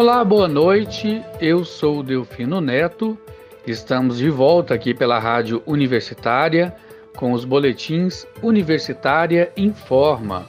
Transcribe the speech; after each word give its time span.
Olá, 0.00 0.24
boa 0.24 0.48
noite. 0.48 1.20
Eu 1.38 1.62
sou 1.62 2.02
Delfino 2.02 2.58
Neto. 2.58 3.18
Estamos 3.66 4.16
de 4.16 4.30
volta 4.30 4.72
aqui 4.72 4.94
pela 4.94 5.18
Rádio 5.18 5.62
Universitária 5.66 6.74
com 7.14 7.32
os 7.32 7.44
boletins 7.44 8.26
Universitária 8.42 9.52
Informa. 9.54 10.46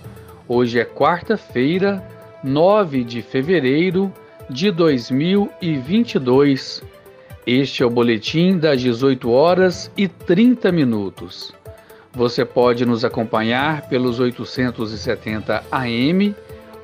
Hoje 0.48 0.80
é 0.80 0.86
quarta-feira, 0.86 2.02
9 2.42 3.04
de 3.04 3.22
fevereiro 3.22 4.10
de 4.50 4.72
2022. 4.72 6.82
Este 7.46 7.84
é 7.84 7.86
o 7.86 7.90
boletim 7.90 8.58
das 8.58 8.80
18 8.80 9.30
horas 9.30 9.92
e 9.98 10.08
30 10.08 10.72
minutos. 10.72 11.54
Você 12.14 12.46
pode 12.46 12.86
nos 12.86 13.04
acompanhar 13.04 13.90
pelos 13.90 14.18
870 14.18 15.62
AM 15.70 16.34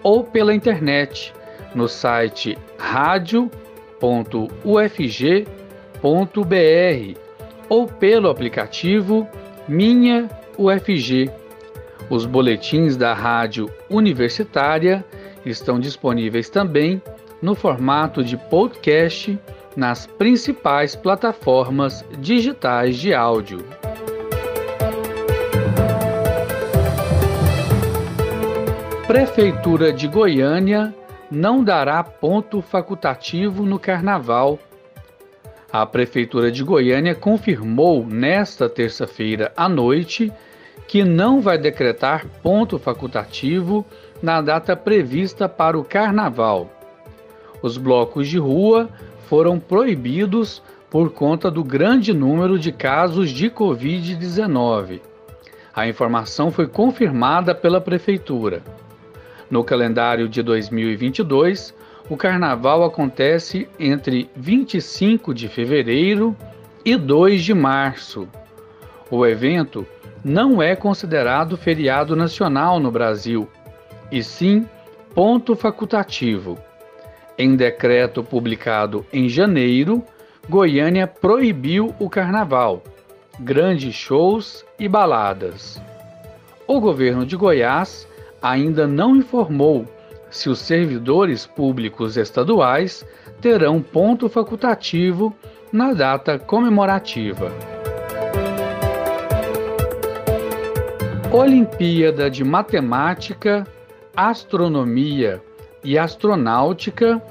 ou 0.04 0.22
pela 0.22 0.54
internet 0.54 1.34
no 1.74 1.88
site 1.88 2.58
radio.ufg.br 2.78 3.60
ou 7.70 7.88
pelo 7.88 8.30
aplicativo 8.30 9.28
Minha 9.68 10.30
UFG. 10.58 11.30
Os 12.10 12.26
boletins 12.26 12.96
da 12.96 13.14
Rádio 13.14 13.70
Universitária 13.90 15.04
estão 15.46 15.80
disponíveis 15.80 16.50
também 16.50 17.02
no 17.42 17.54
formato 17.54 18.24
de 18.24 18.38
podcast 18.38 19.38
nas 19.76 20.08
principais 20.08 20.96
plataformas 20.96 22.04
digitais 22.20 22.98
de 22.98 23.14
áudio. 23.14 23.64
Prefeitura 29.06 29.94
de 29.94 30.08
Goiânia 30.08 30.94
não 31.30 31.64
dará 31.64 32.04
ponto 32.04 32.62
facultativo 32.62 33.64
no 33.64 33.78
Carnaval. 33.78 34.60
A 35.72 35.86
Prefeitura 35.86 36.52
de 36.52 36.64
Goiânia 36.64 37.14
confirmou 37.14 38.06
nesta 38.06 38.70
terça-feira 38.70 39.52
à 39.56 39.68
noite 39.68 40.32
que 40.88 41.04
não 41.04 41.42
vai 41.42 41.58
decretar 41.58 42.26
ponto 42.42 42.80
facultativo 42.80 43.86
na 44.22 44.42
data 44.42 44.76
prevista 44.76 45.50
para 45.50 45.78
o 45.78 45.84
Carnaval. 45.84 46.72
Os 47.62 47.78
blocos 47.78 48.28
de 48.28 48.38
rua 48.38 48.90
foram 49.28 49.60
proibidos 49.60 50.64
por 50.90 51.12
conta 51.12 51.52
do 51.52 51.64
grande 51.64 52.14
número 52.14 52.58
de 52.58 52.72
casos 52.72 53.30
de 53.30 53.50
Covid-19. 53.50 55.02
A 55.76 55.88
informação 55.88 56.50
foi 56.50 56.68
confirmada 56.68 57.54
pela 57.54 57.82
Prefeitura. 57.82 58.64
No 59.50 59.64
calendário 59.64 60.28
de 60.28 60.44
2022, 60.44 61.74
o 62.10 62.18
carnaval 62.18 62.84
acontece 62.84 63.68
entre 63.80 64.30
25 64.36 65.34
de 65.34 65.48
fevereiro 65.48 66.36
e 66.84 66.96
2 66.96 67.44
de 67.44 67.54
março. 67.54 68.28
O 69.10 69.26
evento 69.26 69.86
não 70.24 70.62
é 70.62 70.76
considerado 70.76 71.56
feriado 71.58 72.16
nacional 72.16 72.80
no 72.80 72.92
Brasil, 72.92 73.48
e 74.12 74.22
sim 74.24 74.68
ponto 75.14 75.56
facultativo. 75.56 76.58
Em 77.38 77.56
decreto 77.56 78.24
publicado 78.24 79.06
em 79.14 79.30
janeiro, 79.30 80.04
Goiânia 80.50 81.08
proibiu 81.08 81.94
o 82.00 82.10
carnaval, 82.10 82.84
grandes 83.40 83.94
shows 83.94 84.66
e 84.80 84.88
baladas. 84.88 85.82
O 86.66 86.80
governo 86.80 87.26
de 87.26 87.36
Goiás 87.36 88.08
ainda 88.42 88.88
não 88.88 89.16
informou 89.16 89.86
se 90.30 90.50
os 90.50 90.60
servidores 90.60 91.46
públicos 91.46 92.18
estaduais 92.18 93.06
terão 93.42 93.82
ponto 93.82 94.28
facultativo 94.28 95.36
na 95.72 95.94
data 95.94 96.38
comemorativa. 96.38 97.52
Olimpíada 101.32 102.30
de 102.30 102.44
Matemática, 102.44 103.66
Astronomia 104.16 105.42
e 105.84 105.98
Astronáutica 105.98 107.22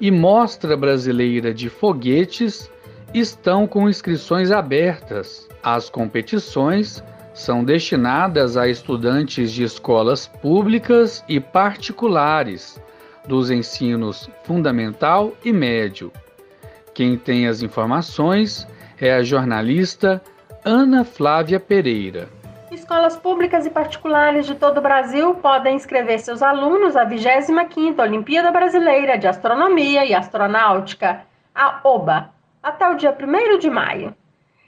e 0.00 0.10
Mostra 0.10 0.76
Brasileira 0.76 1.54
de 1.54 1.68
Foguetes 1.68 2.70
estão 3.12 3.66
com 3.66 3.88
inscrições 3.88 4.50
abertas. 4.50 5.48
As 5.62 5.88
competições 5.88 7.02
são 7.34 7.64
destinadas 7.64 8.56
a 8.56 8.68
estudantes 8.68 9.52
de 9.52 9.64
escolas 9.64 10.28
públicas 10.28 11.24
e 11.28 11.40
particulares 11.40 12.80
dos 13.26 13.50
ensinos 13.50 14.30
fundamental 14.44 15.32
e 15.44 15.52
médio. 15.52 16.12
Quem 16.94 17.18
tem 17.18 17.48
as 17.48 17.60
informações 17.60 18.68
é 19.00 19.12
a 19.12 19.24
jornalista 19.24 20.22
Ana 20.64 21.04
Flávia 21.04 21.58
Pereira. 21.58 22.28
Escolas 22.70 23.16
públicas 23.16 23.66
e 23.66 23.70
particulares 23.70 24.46
de 24.46 24.54
todo 24.54 24.78
o 24.78 24.82
Brasil 24.82 25.34
podem 25.34 25.76
inscrever 25.76 26.20
seus 26.20 26.40
alunos 26.42 26.96
à 26.96 27.04
25ª 27.04 28.00
Olimpíada 28.00 28.50
Brasileira 28.52 29.18
de 29.18 29.26
Astronomia 29.26 30.04
e 30.04 30.14
Astronáutica, 30.14 31.22
a 31.54 31.80
OBA, 31.82 32.30
até 32.62 32.88
o 32.88 32.96
dia 32.96 33.16
1 33.16 33.58
de 33.58 33.70
maio. 33.70 34.14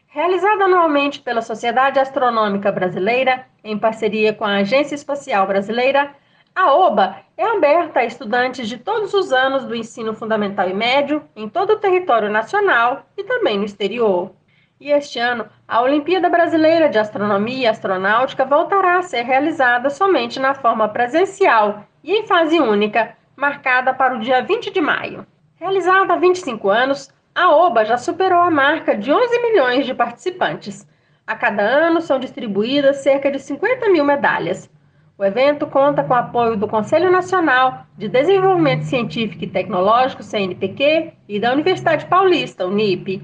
Realizada 0.08 0.64
anualmente 0.64 1.20
pela 1.20 1.42
Sociedade 1.42 1.98
Astronômica 1.98 2.72
Brasileira, 2.72 3.46
em 3.62 3.78
parceria 3.78 4.32
com 4.32 4.44
a 4.44 4.56
Agência 4.56 4.94
Espacial 4.94 5.46
Brasileira, 5.46 6.14
a 6.54 6.72
OBA 6.74 7.16
é 7.36 7.44
aberta 7.44 8.00
a 8.00 8.04
estudantes 8.04 8.66
de 8.66 8.78
todos 8.78 9.12
os 9.12 9.30
anos 9.30 9.66
do 9.66 9.74
ensino 9.74 10.14
fundamental 10.14 10.68
e 10.70 10.72
médio, 10.72 11.22
em 11.36 11.48
todo 11.48 11.74
o 11.74 11.78
território 11.78 12.30
nacional 12.30 13.04
e 13.14 13.24
também 13.24 13.58
no 13.58 13.64
exterior. 13.64 14.32
E 14.80 14.90
este 14.90 15.18
ano, 15.18 15.46
a 15.68 15.82
Olimpíada 15.82 16.30
Brasileira 16.30 16.88
de 16.88 16.98
Astronomia 16.98 17.64
e 17.64 17.66
Astronáutica 17.66 18.44
voltará 18.44 18.98
a 18.98 19.02
ser 19.02 19.22
realizada 19.22 19.90
somente 19.90 20.40
na 20.40 20.54
forma 20.54 20.88
presencial 20.88 21.84
e 22.02 22.12
em 22.12 22.26
fase 22.26 22.58
única, 22.58 23.14
marcada 23.34 23.92
para 23.92 24.14
o 24.14 24.20
dia 24.20 24.42
20 24.42 24.70
de 24.70 24.80
maio. 24.80 25.26
Realizada 25.56 26.14
há 26.14 26.16
25 26.16 26.70
anos, 26.70 27.10
a 27.36 27.54
OBA 27.54 27.84
já 27.84 27.98
superou 27.98 28.40
a 28.40 28.50
marca 28.50 28.96
de 28.96 29.12
11 29.12 29.42
milhões 29.42 29.84
de 29.84 29.92
participantes. 29.92 30.88
A 31.26 31.36
cada 31.36 31.62
ano 31.62 32.00
são 32.00 32.18
distribuídas 32.18 33.02
cerca 33.02 33.30
de 33.30 33.38
50 33.38 33.90
mil 33.90 34.06
medalhas. 34.06 34.70
O 35.18 35.24
evento 35.24 35.66
conta 35.66 36.02
com 36.02 36.14
apoio 36.14 36.56
do 36.56 36.66
Conselho 36.66 37.12
Nacional 37.12 37.84
de 37.94 38.08
Desenvolvimento 38.08 38.84
Científico 38.84 39.44
e 39.44 39.48
Tecnológico, 39.48 40.22
CNPq, 40.22 41.12
e 41.28 41.38
da 41.38 41.52
Universidade 41.52 42.06
Paulista, 42.06 42.64
UNIP. 42.64 43.22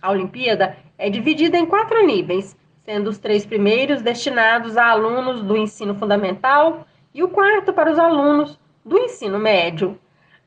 A 0.00 0.12
Olimpíada 0.12 0.76
é 0.96 1.10
dividida 1.10 1.58
em 1.58 1.66
quatro 1.66 2.06
níveis, 2.06 2.56
sendo 2.84 3.10
os 3.10 3.18
três 3.18 3.44
primeiros 3.44 4.00
destinados 4.00 4.76
a 4.76 4.90
alunos 4.90 5.42
do 5.42 5.56
ensino 5.56 5.96
fundamental 5.96 6.86
e 7.12 7.20
o 7.20 7.28
quarto 7.28 7.72
para 7.72 7.90
os 7.90 7.98
alunos 7.98 8.60
do 8.84 8.96
ensino 8.96 9.40
médio. 9.40 9.98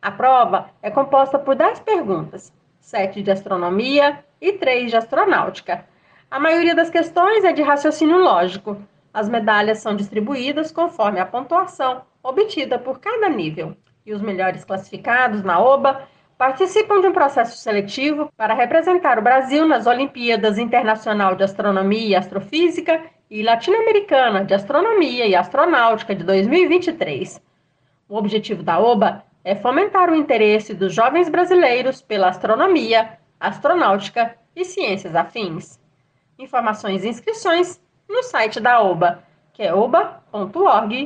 A 0.02 0.10
prova 0.10 0.70
é 0.82 0.90
composta 0.90 1.38
por 1.38 1.54
10 1.54 1.82
perguntas, 1.82 2.54
sete 2.84 3.24
de 3.24 3.32
astronomia 3.32 4.24
e 4.42 4.52
três 4.52 4.92
de 4.92 4.98
astronáutica. 4.98 5.86
A 6.30 6.38
maioria 6.38 6.76
das 6.76 6.90
questões 6.90 7.46
é 7.46 7.54
de 7.54 7.62
raciocínio 7.62 8.18
lógico. 8.18 8.78
As 9.14 9.30
medalhas 9.30 9.80
são 9.80 9.96
distribuídas 9.96 10.70
conforme 10.70 11.20
a 11.20 11.26
pontuação 11.26 12.02
obtida 12.22 12.78
por 12.78 13.00
cada 13.00 13.30
nível. 13.30 13.76
E 14.06 14.14
os 14.14 14.22
melhores 14.22 14.66
classificados 14.66 15.44
na 15.44 15.62
OBA 15.62 16.06
participam 16.38 17.00
de 17.00 17.08
um 17.08 17.14
processo 17.14 17.58
seletivo 17.58 18.30
para 18.36 18.54
representar 18.54 19.18
o 19.18 19.24
Brasil 19.24 19.66
nas 19.66 19.88
Olimpíadas 19.88 20.58
Internacional 20.58 21.36
de 21.36 21.44
Astronomia 21.46 22.10
e 22.10 22.16
Astrofísica 22.16 23.02
e 23.32 23.42
Latino-Americana 23.44 24.44
de 24.44 24.54
Astronomia 24.54 25.26
e 25.26 25.36
Astronáutica 25.36 26.14
de 26.14 26.24
2023. 26.26 27.42
O 28.10 28.18
objetivo 28.18 28.62
da 28.62 28.78
OBA 28.78 29.24
é 29.44 29.56
fomentar 29.56 30.10
o 30.10 30.16
interesse 30.16 30.74
dos 30.74 30.94
jovens 30.94 31.28
brasileiros 31.28 32.02
pela 32.02 32.30
astronomia, 32.30 33.18
astronáutica 33.40 34.36
e 34.56 34.64
ciências 34.64 35.16
afins. 35.16 35.80
Informações 36.40 37.04
e 37.04 37.10
inscrições 37.10 37.82
no 38.08 38.24
site 38.24 38.60
da 38.60 38.82
OBA, 38.82 39.24
que 39.52 39.64
é 39.64 39.74
oba.org.br. 39.74 41.04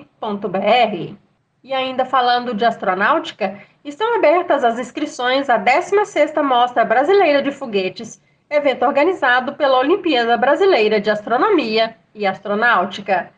E 1.63 1.73
ainda 1.73 2.05
falando 2.05 2.53
de 2.53 2.63
astronáutica, 2.63 3.59
estão 3.83 4.15
abertas 4.15 4.63
as 4.63 4.79
inscrições 4.79 5.49
à 5.49 5.59
16ª 5.59 6.41
Mostra 6.43 6.85
Brasileira 6.85 7.41
de 7.41 7.51
Foguetes, 7.51 8.21
evento 8.49 8.85
organizado 8.85 9.55
pela 9.55 9.79
Olimpíada 9.79 10.37
Brasileira 10.37 11.01
de 11.01 11.09
Astronomia 11.09 11.97
e 12.13 12.25
Astronáutica. 12.25 13.31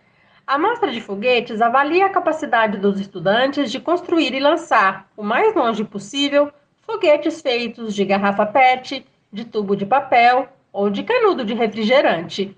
A 0.49 0.57
mostra 0.57 0.91
de 0.91 0.99
foguetes 0.99 1.61
avalia 1.61 2.07
a 2.07 2.09
capacidade 2.09 2.79
dos 2.79 2.99
estudantes 2.99 3.71
de 3.71 3.79
construir 3.79 4.33
e 4.33 4.39
lançar, 4.39 5.07
o 5.15 5.21
mais 5.21 5.53
longe 5.53 5.83
possível, 5.83 6.51
foguetes 6.81 7.39
feitos 7.39 7.93
de 7.93 8.03
garrafa 8.03 8.47
PET, 8.47 9.05
de 9.31 9.45
tubo 9.45 9.75
de 9.75 9.85
papel 9.85 10.49
ou 10.73 10.89
de 10.89 11.03
canudo 11.03 11.45
de 11.45 11.53
refrigerante. 11.53 12.57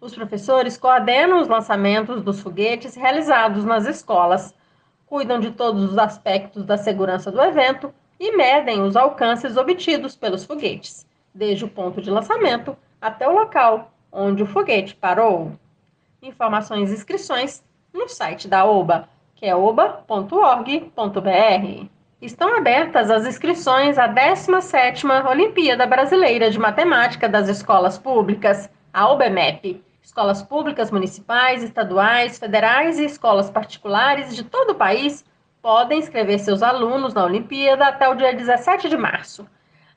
Os 0.00 0.16
professores 0.16 0.76
coordenam 0.76 1.40
os 1.40 1.46
lançamentos 1.46 2.22
dos 2.22 2.40
foguetes 2.40 2.96
realizados 2.96 3.64
nas 3.64 3.86
escolas, 3.86 4.52
cuidam 5.06 5.38
de 5.38 5.52
todos 5.52 5.92
os 5.92 5.96
aspectos 5.96 6.64
da 6.64 6.76
segurança 6.76 7.30
do 7.30 7.40
evento 7.40 7.94
e 8.18 8.36
medem 8.36 8.82
os 8.82 8.96
alcances 8.96 9.56
obtidos 9.56 10.16
pelos 10.16 10.44
foguetes, 10.44 11.06
desde 11.32 11.64
o 11.64 11.68
ponto 11.68 12.02
de 12.02 12.10
lançamento 12.10 12.76
até 13.00 13.28
o 13.28 13.32
local 13.32 13.92
onde 14.10 14.42
o 14.42 14.46
foguete 14.46 14.96
parou. 14.96 15.52
Informações 16.20 16.90
e 16.90 16.94
inscrições 16.94 17.62
no 17.94 18.08
site 18.08 18.48
da 18.48 18.64
OBA, 18.64 19.08
que 19.36 19.46
é 19.46 19.54
oba.org.br. 19.54 20.88
Estão 22.20 22.56
abertas 22.56 23.08
as 23.08 23.24
inscrições 23.24 23.96
à 23.96 24.08
17ª 24.08 25.30
Olimpíada 25.30 25.86
Brasileira 25.86 26.50
de 26.50 26.58
Matemática 26.58 27.28
das 27.28 27.48
Escolas 27.48 27.96
Públicas, 27.96 28.68
a 28.92 29.08
OBMEP. 29.08 29.84
Escolas 30.02 30.42
públicas 30.42 30.90
municipais, 30.90 31.62
estaduais, 31.62 32.36
federais 32.36 32.98
e 32.98 33.04
escolas 33.04 33.48
particulares 33.48 34.34
de 34.34 34.42
todo 34.42 34.70
o 34.70 34.74
país 34.74 35.24
podem 35.62 36.00
inscrever 36.00 36.40
seus 36.40 36.64
alunos 36.64 37.14
na 37.14 37.24
Olimpíada 37.24 37.86
até 37.86 38.08
o 38.08 38.16
dia 38.16 38.34
17 38.34 38.88
de 38.88 38.96
março. 38.96 39.46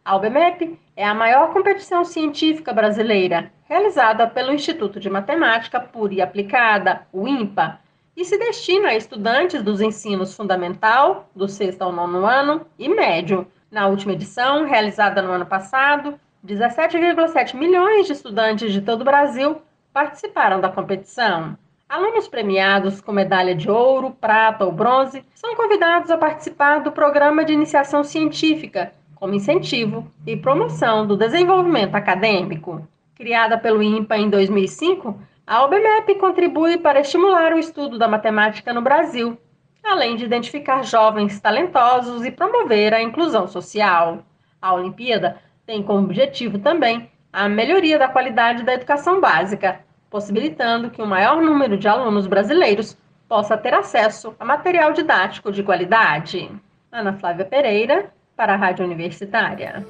A 0.03 0.15
UBMEP 0.15 0.79
é 0.95 1.05
a 1.05 1.13
maior 1.13 1.53
competição 1.53 2.03
científica 2.03 2.73
brasileira, 2.73 3.51
realizada 3.69 4.25
pelo 4.25 4.51
Instituto 4.51 4.99
de 4.99 5.11
Matemática 5.11 5.79
Pura 5.79 6.15
e 6.15 6.21
Aplicada, 6.21 7.05
o 7.13 7.27
INPA, 7.27 7.79
e 8.17 8.25
se 8.25 8.35
destina 8.35 8.89
a 8.89 8.95
estudantes 8.95 9.61
dos 9.61 9.79
ensinos 9.79 10.35
fundamental, 10.35 11.29
do 11.35 11.47
sexto 11.47 11.83
ao 11.83 11.91
nono 11.91 12.25
ano, 12.25 12.65
e 12.79 12.89
médio. 12.89 13.45
Na 13.69 13.85
última 13.87 14.13
edição, 14.13 14.65
realizada 14.65 15.21
no 15.21 15.33
ano 15.33 15.45
passado, 15.45 16.19
17,7 16.43 17.55
milhões 17.55 18.07
de 18.07 18.13
estudantes 18.13 18.73
de 18.73 18.81
todo 18.81 19.01
o 19.01 19.05
Brasil 19.05 19.61
participaram 19.93 20.59
da 20.59 20.69
competição. 20.69 21.55
Alunos 21.87 22.27
premiados 22.27 23.01
com 23.01 23.11
medalha 23.11 23.53
de 23.53 23.69
ouro, 23.69 24.17
prata 24.19 24.65
ou 24.65 24.71
bronze 24.71 25.23
são 25.35 25.55
convidados 25.55 26.09
a 26.09 26.17
participar 26.17 26.79
do 26.79 26.91
programa 26.91 27.45
de 27.45 27.53
iniciação 27.53 28.03
científica, 28.03 28.93
como 29.21 29.35
incentivo 29.35 30.11
e 30.25 30.35
promoção 30.35 31.05
do 31.05 31.15
desenvolvimento 31.15 31.93
acadêmico. 31.93 32.87
Criada 33.13 33.55
pelo 33.55 33.83
INPA 33.83 34.17
em 34.17 34.27
2005, 34.31 35.15
a 35.45 35.63
OBMEP 35.63 36.15
contribui 36.15 36.79
para 36.79 37.01
estimular 37.01 37.53
o 37.53 37.59
estudo 37.59 37.99
da 37.99 38.07
matemática 38.07 38.73
no 38.73 38.81
Brasil, 38.81 39.37
além 39.83 40.15
de 40.15 40.25
identificar 40.25 40.83
jovens 40.83 41.39
talentosos 41.39 42.25
e 42.25 42.31
promover 42.31 42.95
a 42.95 43.03
inclusão 43.03 43.47
social. 43.47 44.25
A 44.59 44.73
Olimpíada 44.73 45.39
tem 45.67 45.83
como 45.83 46.03
objetivo 46.03 46.57
também 46.57 47.11
a 47.31 47.47
melhoria 47.47 47.99
da 47.99 48.07
qualidade 48.07 48.63
da 48.63 48.73
educação 48.73 49.21
básica, 49.21 49.81
possibilitando 50.09 50.89
que 50.89 50.99
o 50.99 51.05
um 51.05 51.07
maior 51.07 51.39
número 51.39 51.77
de 51.77 51.87
alunos 51.87 52.25
brasileiros 52.25 52.97
possa 53.29 53.55
ter 53.55 53.75
acesso 53.75 54.33
a 54.39 54.43
material 54.43 54.93
didático 54.93 55.51
de 55.51 55.61
qualidade. 55.61 56.49
Ana 56.91 57.13
Flávia 57.13 57.45
Pereira, 57.45 58.11
para 58.41 58.55
a 58.55 58.57
Rádio 58.57 58.83
Universitária. 58.83 59.85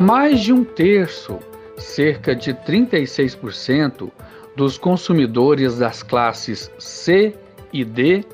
Mais 0.00 0.40
de 0.40 0.54
um 0.54 0.64
terço, 0.64 1.38
cerca 1.76 2.34
de 2.34 2.54
36%, 2.54 4.10
dos 4.56 4.78
consumidores 4.78 5.76
das 5.76 6.02
classes 6.02 6.72
C 6.78 7.36
e 7.70 7.84
D 7.84 8.24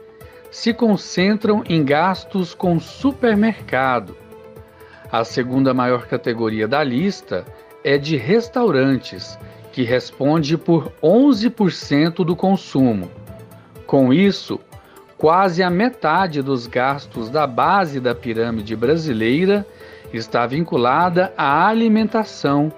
se 0.52 0.72
concentram 0.72 1.64
em 1.68 1.84
gastos 1.84 2.54
com 2.54 2.78
supermercado. 2.78 4.16
A 5.10 5.24
segunda 5.24 5.74
maior 5.74 6.06
categoria 6.06 6.68
da 6.68 6.84
lista 6.84 7.44
é 7.82 7.98
de 7.98 8.16
restaurantes, 8.16 9.36
que 9.72 9.82
responde 9.82 10.56
por 10.56 10.92
11% 11.02 12.24
do 12.24 12.36
consumo. 12.36 13.10
Com 13.84 14.12
isso, 14.12 14.60
quase 15.20 15.62
a 15.62 15.68
metade 15.68 16.40
dos 16.40 16.66
gastos 16.66 17.28
da 17.28 17.46
base 17.46 18.00
da 18.00 18.14
pirâmide 18.14 18.74
brasileira 18.74 19.66
está 20.14 20.46
vinculada 20.46 21.30
à 21.36 21.68
alimentação 21.68 22.72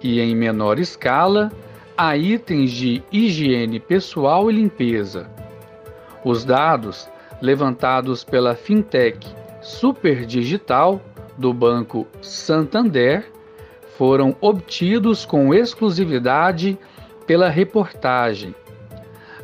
e, 0.00 0.20
em 0.20 0.32
menor 0.32 0.78
escala, 0.78 1.50
a 1.98 2.16
itens 2.16 2.70
de 2.70 3.02
higiene 3.10 3.80
pessoal 3.80 4.48
e 4.48 4.54
limpeza. 4.54 5.28
Os 6.24 6.44
dados 6.44 7.08
levantados 7.40 8.22
pela 8.22 8.54
fintech 8.54 9.18
Superdigital 9.60 11.02
do 11.36 11.52
Banco 11.52 12.06
Santander 12.20 13.26
foram 13.98 14.36
obtidos 14.40 15.24
com 15.24 15.52
exclusividade 15.52 16.78
pela 17.26 17.48
reportagem. 17.48 18.54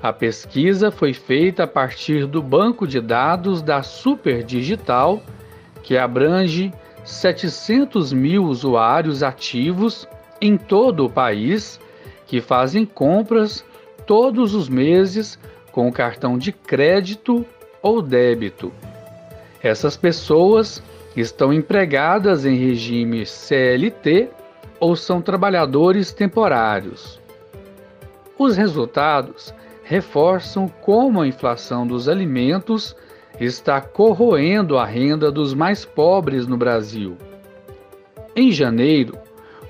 A 0.02 0.12
pesquisa 0.12 0.90
foi 0.90 1.12
feita 1.12 1.64
a 1.64 1.66
partir 1.66 2.26
do 2.26 2.40
banco 2.40 2.86
de 2.86 3.00
dados 3.00 3.60
da 3.60 3.82
Superdigital, 3.82 5.20
que 5.82 5.96
abrange 5.96 6.72
700 7.04 8.12
mil 8.12 8.44
usuários 8.44 9.22
ativos 9.22 10.06
em 10.40 10.56
todo 10.56 11.04
o 11.04 11.10
país 11.10 11.80
que 12.26 12.40
fazem 12.40 12.84
compras 12.84 13.64
todos 14.06 14.54
os 14.54 14.68
meses 14.68 15.38
com 15.72 15.90
cartão 15.90 16.38
de 16.38 16.52
crédito 16.52 17.44
ou 17.82 18.00
débito. 18.00 18.70
Essas 19.62 19.96
pessoas 19.96 20.82
estão 21.16 21.52
empregadas 21.52 22.44
em 22.44 22.54
regime 22.54 23.26
CLT 23.26 24.28
ou 24.78 24.94
são 24.94 25.20
trabalhadores 25.20 26.12
temporários. 26.12 27.20
Os 28.38 28.56
resultados 28.56 29.52
reforçam 29.88 30.68
como 30.68 31.22
a 31.22 31.26
inflação 31.26 31.86
dos 31.86 32.10
alimentos 32.10 32.94
está 33.40 33.80
corroendo 33.80 34.76
a 34.76 34.84
renda 34.84 35.32
dos 35.32 35.54
mais 35.54 35.86
pobres 35.86 36.46
no 36.46 36.58
Brasil. 36.58 37.16
Em 38.36 38.52
janeiro, 38.52 39.16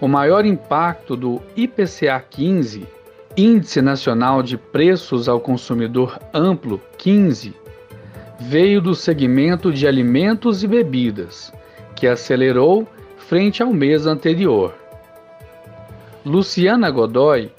o 0.01 0.09
maior 0.09 0.45
impacto 0.45 1.15
do 1.15 1.41
IPCA 1.57 2.19
15, 2.19 2.85
Índice 3.37 3.81
Nacional 3.81 4.43
de 4.43 4.59
Preços 4.59 5.29
ao 5.29 5.39
Consumidor 5.39 6.19
Amplo 6.35 6.81
15, 6.99 7.55
veio 8.41 8.81
do 8.81 8.97
segmento 8.97 9.73
de 9.73 9.87
alimentos 9.87 10.65
e 10.65 10.67
bebidas, 10.67 11.53
que 11.95 12.09
acelerou 12.09 12.89
frente 13.19 13.63
ao 13.63 13.73
mês 13.73 14.05
anterior. 14.05 14.75
Luciana 16.25 16.91
Godoy, 16.91 17.53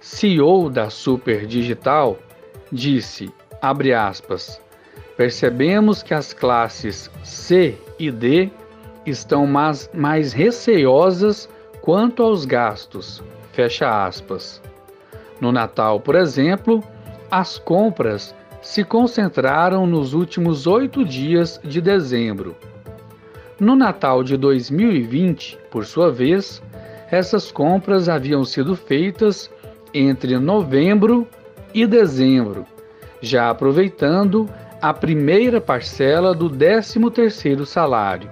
CEO 0.00 0.70
da 0.70 0.88
Super 0.88 1.44
Digital, 1.44 2.18
disse, 2.72 3.30
abre 3.60 3.92
aspas, 3.92 4.60
percebemos 5.14 6.02
que 6.02 6.14
as 6.14 6.32
classes 6.32 7.10
C 7.22 7.76
e 7.98 8.10
D 8.10 8.50
estão 9.04 9.46
mais, 9.46 9.90
mais 9.92 10.32
receiosas 10.32 11.48
quanto 11.82 12.22
aos 12.22 12.46
gastos, 12.46 13.22
fecha 13.52 14.06
aspas. 14.06 14.62
No 15.38 15.52
Natal, 15.52 16.00
por 16.00 16.14
exemplo, 16.14 16.82
as 17.30 17.58
compras 17.58 18.34
se 18.62 18.82
concentraram 18.82 19.86
nos 19.86 20.14
últimos 20.14 20.66
oito 20.66 21.04
dias 21.04 21.60
de 21.62 21.80
dezembro. 21.80 22.56
No 23.58 23.76
Natal 23.76 24.24
de 24.24 24.38
2020, 24.38 25.58
por 25.70 25.84
sua 25.84 26.10
vez, 26.10 26.62
essas 27.10 27.52
compras 27.52 28.08
haviam 28.08 28.44
sido 28.44 28.74
feitas 28.74 29.50
entre 29.92 30.38
novembro 30.38 31.26
e 31.74 31.86
dezembro, 31.86 32.66
já 33.20 33.50
aproveitando 33.50 34.48
a 34.80 34.94
primeira 34.94 35.60
parcela 35.60 36.34
do 36.34 36.48
13º 36.48 37.66
salário. 37.66 38.30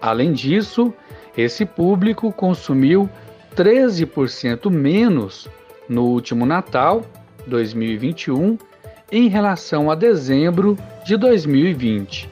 Além 0.00 0.32
disso, 0.32 0.92
esse 1.36 1.64
público 1.64 2.32
consumiu 2.32 3.08
13% 3.56 4.70
menos 4.70 5.48
no 5.88 6.04
último 6.04 6.44
Natal 6.44 7.02
2021 7.46 8.58
em 9.10 9.28
relação 9.28 9.90
a 9.90 9.94
dezembro 9.94 10.76
de 11.04 11.16
2020. 11.16 12.28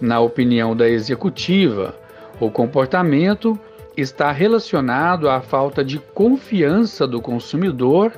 Na 0.00 0.20
opinião 0.20 0.74
da 0.74 0.88
executiva, 0.88 1.94
o 2.40 2.50
comportamento 2.50 3.58
está 3.96 4.32
relacionado 4.32 5.28
à 5.28 5.40
falta 5.40 5.84
de 5.84 5.98
confiança 5.98 7.06
do 7.06 7.20
consumidor 7.20 8.12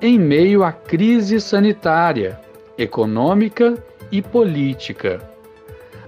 em 0.00 0.18
meio 0.18 0.64
à 0.64 0.72
crise 0.72 1.40
sanitária, 1.40 2.40
econômica 2.78 3.76
e 4.10 4.22
política. 4.22 5.20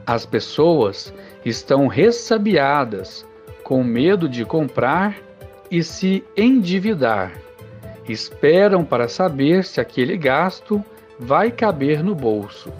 As 0.07 0.25
pessoas 0.25 1.13
estão 1.45 1.87
ressabiadas, 1.87 3.27
com 3.63 3.85
medo 3.85 4.29
de 4.29 4.45
comprar 4.45 5.17
e 5.71 5.83
se 5.83 6.25
endividar. 6.37 7.33
Esperam 8.09 8.85
para 8.85 9.09
saber 9.09 9.65
se 9.65 9.81
aquele 9.81 10.17
gasto 10.17 10.83
vai 11.19 11.51
caber 11.51 12.03
no 12.03 12.15
bolso. 12.15 12.73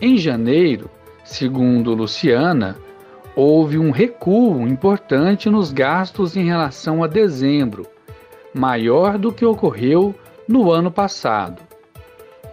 Em 0.00 0.16
janeiro, 0.16 0.88
segundo 1.24 1.94
Luciana, 1.94 2.76
houve 3.36 3.78
um 3.78 3.90
recuo 3.90 4.66
importante 4.66 5.50
nos 5.50 5.72
gastos 5.72 6.36
em 6.36 6.44
relação 6.44 7.02
a 7.02 7.06
dezembro, 7.06 7.86
maior 8.52 9.18
do 9.18 9.32
que 9.32 9.44
ocorreu 9.44 10.14
no 10.46 10.70
ano 10.70 10.90
passado. 10.90 11.62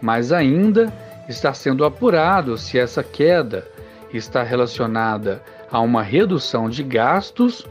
Mas 0.02 0.32
ainda 0.32 0.92
está 1.30 1.54
sendo 1.54 1.86
apurado 1.86 2.58
se 2.58 2.80
essa 2.80 3.04
queda 3.04 3.68
está 4.12 4.44
relacionada 4.44 5.44
a 5.72 5.80
uma 5.80 6.02
redução 6.02 6.70
de 6.70 6.84
gastos 6.84 7.66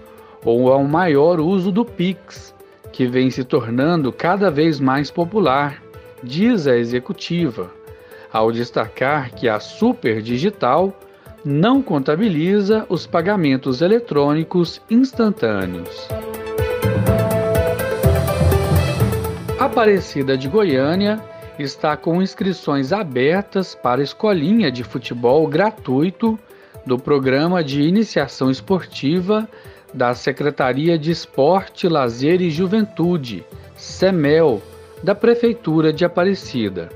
ou 0.45 0.73
a 0.73 0.79
um 0.79 0.87
maior 0.87 1.41
uso 1.41 1.71
do 1.71 1.85
Pix, 1.85 2.55
que 2.93 3.07
vem 3.07 3.31
se 3.31 3.45
tornando 3.45 4.13
cada 4.13 4.51
vez 4.51 4.81
mais 4.81 5.11
popular, 5.11 5.83
diz 6.23 6.67
a 6.67 6.77
executiva, 6.77 7.71
ao 8.33 8.53
destacar 8.53 9.33
que 9.35 9.49
a 9.49 9.61
Super 9.61 10.23
Digital 10.23 10.95
não 11.45 11.83
contabiliza 11.83 12.85
os 12.89 13.07
pagamentos 13.07 13.81
eletrônicos 13.81 14.81
instantâneos. 14.91 16.09
Aparecida 19.59 20.37
de 20.37 20.49
Goiânia 20.49 21.23
está 21.59 21.97
com 21.97 22.23
inscrições 22.23 22.93
abertas 22.93 23.75
para 23.75 24.03
escolinha 24.03 24.71
de 24.71 24.83
futebol 24.83 25.47
gratuito 25.47 26.39
do 26.85 26.99
Programa 26.99 27.63
de 27.63 27.83
Iniciação 27.83 28.51
Esportiva 28.51 29.49
da 29.93 30.15
Secretaria 30.15 30.99
de 30.99 31.11
Esporte, 31.11 31.89
Lazer 31.89 32.41
e 32.41 32.51
Juventude, 32.51 33.45
SEMEL, 33.77 34.63
da 35.03 35.15
Prefeitura 35.15 35.93
de 35.93 36.05
Aparecida. 36.05 36.89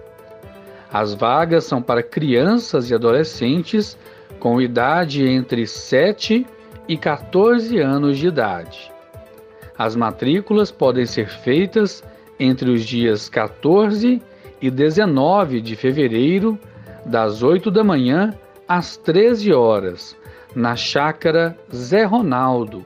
As 0.92 1.12
vagas 1.12 1.64
são 1.64 1.82
para 1.82 2.02
crianças 2.02 2.88
e 2.90 2.94
adolescentes 2.94 3.98
com 4.44 4.60
idade 4.60 5.26
entre 5.26 5.66
7 5.66 6.46
e 6.86 6.98
14 6.98 7.78
anos 7.78 8.18
de 8.18 8.26
idade. 8.26 8.92
As 9.78 9.96
matrículas 9.96 10.70
podem 10.70 11.06
ser 11.06 11.30
feitas 11.30 12.04
entre 12.38 12.70
os 12.70 12.84
dias 12.84 13.30
14 13.30 14.20
e 14.60 14.70
19 14.70 15.62
de 15.62 15.74
fevereiro, 15.74 16.58
das 17.06 17.42
8 17.42 17.70
da 17.70 17.82
manhã 17.82 18.34
às 18.68 18.98
13 18.98 19.50
horas, 19.54 20.14
na 20.54 20.76
chácara 20.76 21.56
Zé 21.74 22.04
Ronaldo, 22.04 22.84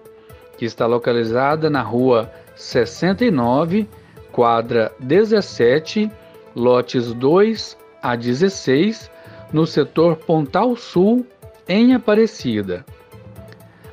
que 0.56 0.64
está 0.64 0.86
localizada 0.86 1.68
na 1.68 1.82
rua 1.82 2.30
69, 2.54 3.88
quadra 4.30 4.92
17, 5.00 6.08
lotes 6.54 7.12
2 7.14 7.76
a 8.00 8.14
16, 8.14 9.10
no 9.52 9.66
setor 9.66 10.14
Pontal 10.18 10.76
Sul, 10.76 11.26
em 11.68 11.94
Aparecida. 11.94 12.84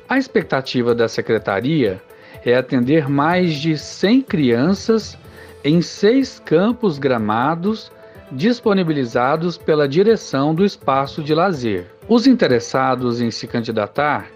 A 0.08 0.16
expectativa 0.16 0.94
da 0.94 1.08
secretaria 1.08 2.00
é 2.44 2.54
atender 2.56 3.08
mais 3.08 3.54
de 3.54 3.76
100 3.76 4.22
crianças 4.22 5.18
em 5.64 5.82
seis 5.82 6.38
campos 6.38 6.98
gramados 6.98 7.90
disponibilizados 8.30 9.58
pela 9.58 9.88
direção 9.88 10.54
do 10.54 10.64
espaço 10.64 11.22
de 11.22 11.34
lazer. 11.34 11.86
Os 12.08 12.26
interessados 12.26 13.20
em 13.20 13.30
se 13.30 13.46
candidatar 13.46 14.26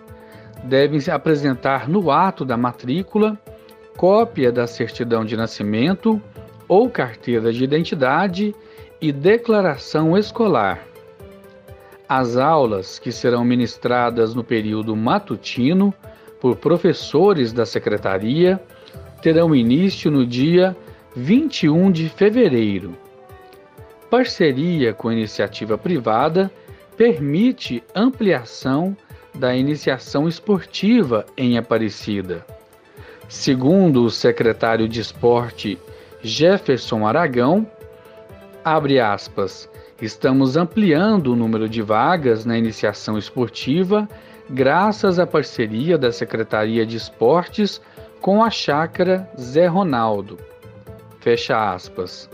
devem 0.64 1.00
se 1.00 1.10
apresentar 1.10 1.88
no 1.88 2.10
ato 2.10 2.44
da 2.44 2.56
matrícula 2.56 3.38
cópia 3.96 4.50
da 4.50 4.66
certidão 4.66 5.24
de 5.24 5.36
nascimento 5.36 6.20
ou 6.66 6.88
carteira 6.88 7.52
de 7.52 7.62
identidade 7.62 8.54
e 9.00 9.12
declaração 9.12 10.16
escolar. 10.16 10.89
As 12.12 12.36
aulas, 12.36 12.98
que 12.98 13.12
serão 13.12 13.44
ministradas 13.44 14.34
no 14.34 14.42
período 14.42 14.96
matutino 14.96 15.94
por 16.40 16.56
professores 16.56 17.52
da 17.52 17.64
secretaria, 17.64 18.60
terão 19.22 19.54
início 19.54 20.10
no 20.10 20.26
dia 20.26 20.76
21 21.14 21.92
de 21.92 22.08
fevereiro. 22.08 22.96
Parceria 24.10 24.92
com 24.92 25.12
iniciativa 25.12 25.78
privada 25.78 26.50
permite 26.96 27.80
ampliação 27.94 28.96
da 29.32 29.54
iniciação 29.54 30.26
esportiva 30.26 31.24
em 31.36 31.56
Aparecida. 31.56 32.44
Segundo 33.28 34.02
o 34.02 34.10
secretário 34.10 34.88
de 34.88 35.00
Esporte 35.00 35.78
Jefferson 36.24 37.06
Aragão, 37.06 37.64
abre 38.64 39.00
aspas, 39.00 39.68
estamos 40.00 40.56
ampliando 40.56 41.32
o 41.32 41.36
número 41.36 41.68
de 41.68 41.82
vagas 41.82 42.44
na 42.44 42.58
iniciação 42.58 43.16
esportiva 43.16 44.08
graças 44.48 45.18
à 45.18 45.26
parceria 45.26 45.96
da 45.96 46.10
Secretaria 46.10 46.84
de 46.84 46.96
Esportes 46.96 47.80
com 48.20 48.42
a 48.42 48.50
Chácara 48.50 49.30
Zé 49.38 49.66
Ronaldo. 49.66 50.38
Fecha 51.20 51.72
aspas. 51.72 52.28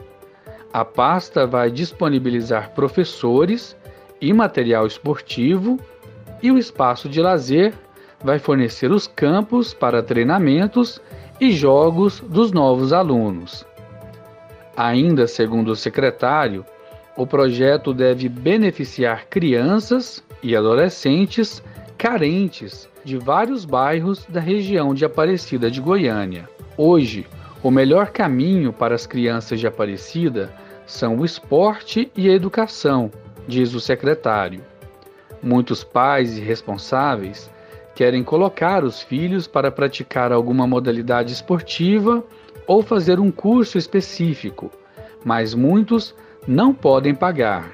A 0.73 0.85
pasta 0.85 1.47
vai 1.47 1.71
disponibilizar 1.71 2.73
professores 2.73 3.76
e 4.21 4.33
material 4.33 4.87
esportivo 4.87 5.78
e 6.42 6.50
o 6.50 6.59
espaço 6.59 7.09
de 7.09 7.21
lazer 7.21 7.75
vai 8.23 8.38
fornecer 8.38 8.90
os 8.90 9.06
campos 9.06 9.75
para 9.75 10.02
treinamentos 10.02 11.00
e 11.40 11.52
jogos 11.52 12.21
dos 12.21 12.50
novos 12.52 12.92
alunos. 12.92 13.66
Ainda 14.76 15.26
segundo 15.26 15.73
o 15.73 15.76
secretário, 15.76 16.64
o 17.16 17.26
projeto 17.26 17.95
deve 17.95 18.28
beneficiar 18.28 19.26
crianças 19.26 20.23
e 20.42 20.54
adolescentes 20.54 21.62
carentes 21.97 22.87
de 23.02 23.16
vários 23.16 23.64
bairros 23.64 24.26
da 24.26 24.38
região 24.38 24.92
de 24.92 25.04
Aparecida 25.04 25.71
de 25.71 25.80
Goiânia. 25.80 26.47
Hoje, 26.76 27.26
o 27.62 27.71
melhor 27.71 28.11
caminho 28.11 28.71
para 28.71 28.95
as 28.95 29.06
crianças 29.06 29.59
de 29.59 29.66
Aparecida 29.66 30.52
são 30.85 31.16
o 31.16 31.25
esporte 31.25 32.12
e 32.14 32.28
a 32.28 32.35
educação, 32.35 33.11
diz 33.49 33.73
o 33.73 33.80
secretário. 33.80 34.61
Muitos 35.42 35.83
pais 35.83 36.37
e 36.37 36.40
responsáveis 36.42 37.50
querem 37.95 38.23
colocar 38.23 38.85
os 38.85 39.00
filhos 39.00 39.47
para 39.47 39.71
praticar 39.71 40.33
alguma 40.33 40.66
modalidade 40.66 41.33
esportiva 41.33 42.23
ou 42.66 42.82
fazer 42.82 43.20
um 43.20 43.30
curso 43.30 43.78
específico, 43.78 44.70
mas 45.25 45.54
muitos 45.54 46.14
não 46.46 46.73
podem 46.73 47.14
pagar. 47.14 47.70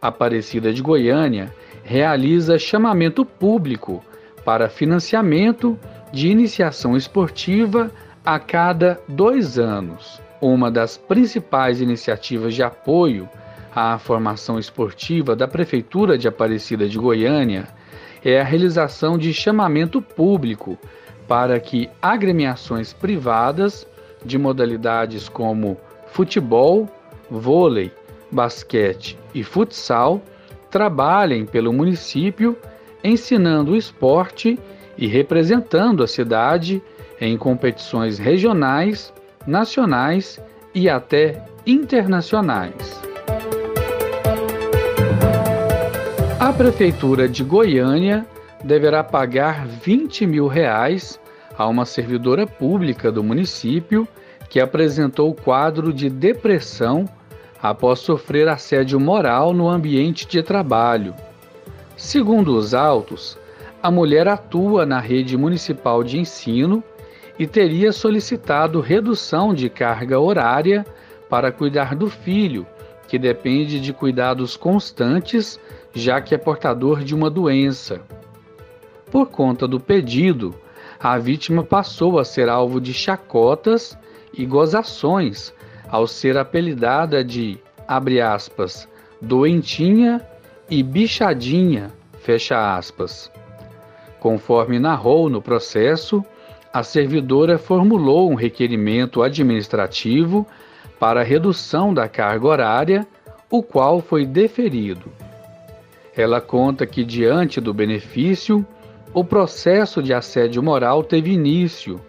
Aparecida 0.00 0.72
de 0.72 0.82
Goiânia 0.82 1.52
realiza 1.82 2.58
chamamento 2.58 3.24
público 3.24 4.02
para 4.44 4.68
financiamento 4.68 5.78
de 6.12 6.28
iniciação 6.28 6.96
esportiva 6.96 7.90
a 8.24 8.38
cada 8.38 9.00
dois 9.08 9.58
anos. 9.58 10.20
Uma 10.40 10.70
das 10.70 10.96
principais 10.96 11.80
iniciativas 11.80 12.54
de 12.54 12.62
apoio 12.62 13.28
à 13.74 13.98
formação 13.98 14.58
esportiva 14.58 15.34
da 15.34 15.48
Prefeitura 15.48 16.16
de 16.16 16.28
Aparecida 16.28 16.88
de 16.88 16.98
Goiânia 16.98 17.66
é 18.24 18.40
a 18.40 18.44
realização 18.44 19.18
de 19.18 19.32
chamamento 19.32 20.00
público 20.00 20.78
para 21.26 21.58
que 21.58 21.88
agremiações 22.00 22.92
privadas 22.92 23.86
de 24.24 24.38
modalidades 24.38 25.28
como 25.28 25.78
futebol, 26.06 26.88
vôlei, 27.30 27.92
basquete 28.30 29.18
e 29.34 29.42
futsal 29.42 30.20
trabalhem 30.70 31.46
pelo 31.46 31.72
município 31.72 32.56
ensinando 33.02 33.72
o 33.72 33.76
esporte 33.76 34.58
e 34.96 35.06
representando 35.06 36.02
a 36.02 36.06
cidade 36.08 36.82
em 37.20 37.36
competições 37.36 38.18
regionais, 38.18 39.12
nacionais 39.46 40.40
e 40.74 40.88
até 40.88 41.44
internacionais. 41.66 43.00
A 46.40 46.52
Prefeitura 46.52 47.28
de 47.28 47.42
Goiânia 47.42 48.26
deverá 48.64 49.04
pagar 49.04 49.66
20 49.66 50.26
mil 50.26 50.46
reais 50.46 51.20
a 51.56 51.68
uma 51.68 51.84
servidora 51.84 52.46
pública 52.46 53.12
do 53.12 53.22
município 53.22 54.08
que 54.48 54.58
apresentou 54.58 55.34
quadro 55.34 55.92
de 55.92 56.08
depressão 56.08 57.04
após 57.62 58.00
sofrer 58.00 58.48
assédio 58.48 58.98
moral 58.98 59.52
no 59.52 59.68
ambiente 59.68 60.26
de 60.26 60.42
trabalho. 60.42 61.14
Segundo 61.96 62.56
os 62.56 62.74
autos, 62.74 63.38
a 63.82 63.90
mulher 63.90 64.26
atua 64.26 64.86
na 64.86 64.98
rede 64.98 65.36
municipal 65.36 66.02
de 66.02 66.18
ensino 66.18 66.82
e 67.38 67.46
teria 67.46 67.92
solicitado 67.92 68.80
redução 68.80 69.52
de 69.52 69.68
carga 69.68 70.18
horária 70.18 70.86
para 71.28 71.52
cuidar 71.52 71.94
do 71.94 72.08
filho, 72.08 72.66
que 73.08 73.18
depende 73.18 73.80
de 73.80 73.92
cuidados 73.92 74.56
constantes, 74.56 75.60
já 75.92 76.20
que 76.20 76.34
é 76.34 76.38
portador 76.38 77.02
de 77.02 77.14
uma 77.14 77.28
doença. 77.28 78.00
Por 79.14 79.26
conta 79.26 79.68
do 79.68 79.78
pedido, 79.78 80.52
a 80.98 81.16
vítima 81.18 81.62
passou 81.62 82.18
a 82.18 82.24
ser 82.24 82.48
alvo 82.48 82.80
de 82.80 82.92
chacotas 82.92 83.96
e 84.36 84.44
gozações 84.44 85.54
ao 85.88 86.08
ser 86.08 86.36
apelidada 86.36 87.22
de, 87.22 87.56
abre 87.86 88.20
aspas, 88.20 88.88
doentinha 89.22 90.20
e 90.68 90.82
bichadinha, 90.82 91.92
fecha 92.18 92.76
aspas. 92.76 93.30
Conforme 94.18 94.80
narrou 94.80 95.30
no 95.30 95.40
processo, 95.40 96.24
a 96.72 96.82
servidora 96.82 97.56
formulou 97.56 98.28
um 98.28 98.34
requerimento 98.34 99.22
administrativo 99.22 100.44
para 100.98 101.22
redução 101.22 101.94
da 101.94 102.08
carga 102.08 102.48
horária, 102.48 103.06
o 103.48 103.62
qual 103.62 104.00
foi 104.00 104.26
deferido. 104.26 105.08
Ela 106.16 106.40
conta 106.40 106.84
que, 106.84 107.04
diante 107.04 107.60
do 107.60 107.72
benefício, 107.72 108.66
o 109.14 109.24
processo 109.24 110.02
de 110.02 110.12
assédio 110.12 110.60
moral 110.60 111.04
teve 111.04 111.30
início, 111.30 112.00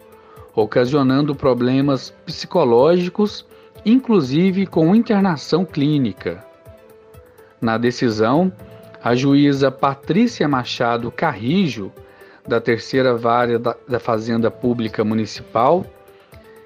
ocasionando 0.56 1.36
problemas 1.36 2.10
psicológicos, 2.26 3.46
inclusive 3.86 4.66
com 4.66 4.96
internação 4.96 5.64
clínica. 5.64 6.44
Na 7.62 7.78
decisão, 7.78 8.52
a 9.04 9.14
juíza 9.14 9.70
Patrícia 9.70 10.48
Machado 10.48 11.12
Carrijo, 11.12 11.92
da 12.48 12.60
Terceira 12.60 13.16
Vara 13.16 13.60
da 13.60 14.00
Fazenda 14.00 14.50
Pública 14.50 15.04
Municipal 15.04 15.86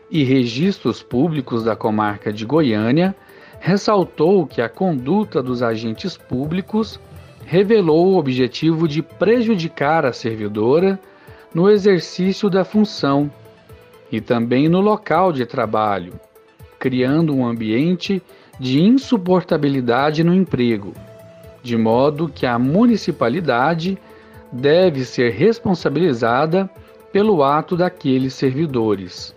e 0.09 0.23
Registros 0.23 1.03
Públicos 1.03 1.65
da 1.65 1.75
Comarca 1.75 2.31
de 2.31 2.45
Goiânia, 2.45 3.13
ressaltou 3.59 4.47
que 4.47 4.61
a 4.61 4.69
conduta 4.69 5.43
dos 5.43 5.61
agentes 5.61 6.15
públicos 6.15 6.97
revelou 7.49 8.09
o 8.09 8.17
objetivo 8.19 8.87
de 8.87 9.01
prejudicar 9.01 10.05
a 10.05 10.13
servidora 10.13 10.99
no 11.51 11.67
exercício 11.67 12.47
da 12.47 12.63
função 12.63 13.27
e 14.11 14.21
também 14.21 14.69
no 14.69 14.79
local 14.79 15.33
de 15.33 15.47
trabalho, 15.47 16.13
criando 16.77 17.35
um 17.35 17.43
ambiente 17.43 18.21
de 18.59 18.79
insuportabilidade 18.79 20.23
no 20.23 20.31
emprego, 20.31 20.93
de 21.63 21.75
modo 21.75 22.29
que 22.29 22.45
a 22.45 22.59
municipalidade 22.59 23.97
deve 24.51 25.03
ser 25.03 25.31
responsabilizada 25.31 26.69
pelo 27.11 27.43
ato 27.43 27.75
daqueles 27.75 28.35
servidores. 28.35 29.35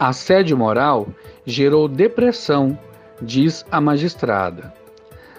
Assédio 0.00 0.58
moral 0.58 1.06
gerou 1.46 1.86
depressão, 1.86 2.76
diz 3.20 3.64
a 3.70 3.80
magistrada. 3.80 4.74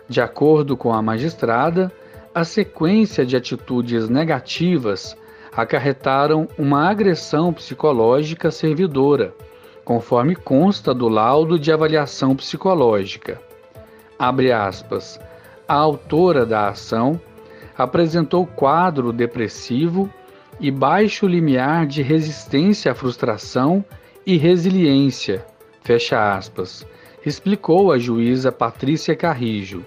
De 0.07 0.21
acordo 0.21 0.77
com 0.77 0.93
a 0.93 1.01
magistrada, 1.01 1.91
a 2.33 2.43
sequência 2.43 3.25
de 3.25 3.35
atitudes 3.35 4.09
negativas 4.09 5.15
acarretaram 5.55 6.47
uma 6.57 6.89
agressão 6.89 7.53
psicológica 7.53 8.49
servidora, 8.49 9.33
conforme 9.85 10.35
consta 10.35 10.93
do 10.93 11.07
laudo 11.07 11.59
de 11.59 11.71
avaliação 11.71 12.35
psicológica. 12.35 13.39
Abre 14.17 14.51
aspas. 14.51 15.19
A 15.67 15.75
autora 15.75 16.45
da 16.45 16.69
ação 16.69 17.21
apresentou 17.77 18.47
quadro 18.47 19.13
depressivo 19.13 20.09
e 20.59 20.71
baixo 20.71 21.27
limiar 21.27 21.85
de 21.85 22.01
resistência 22.01 22.91
à 22.91 22.95
frustração 22.95 23.83
e 24.25 24.37
resiliência, 24.37 25.45
fecha 25.81 26.35
aspas, 26.35 26.85
explicou 27.25 27.91
a 27.91 27.97
juíza 27.97 28.51
Patrícia 28.51 29.15
Carrijo. 29.15 29.85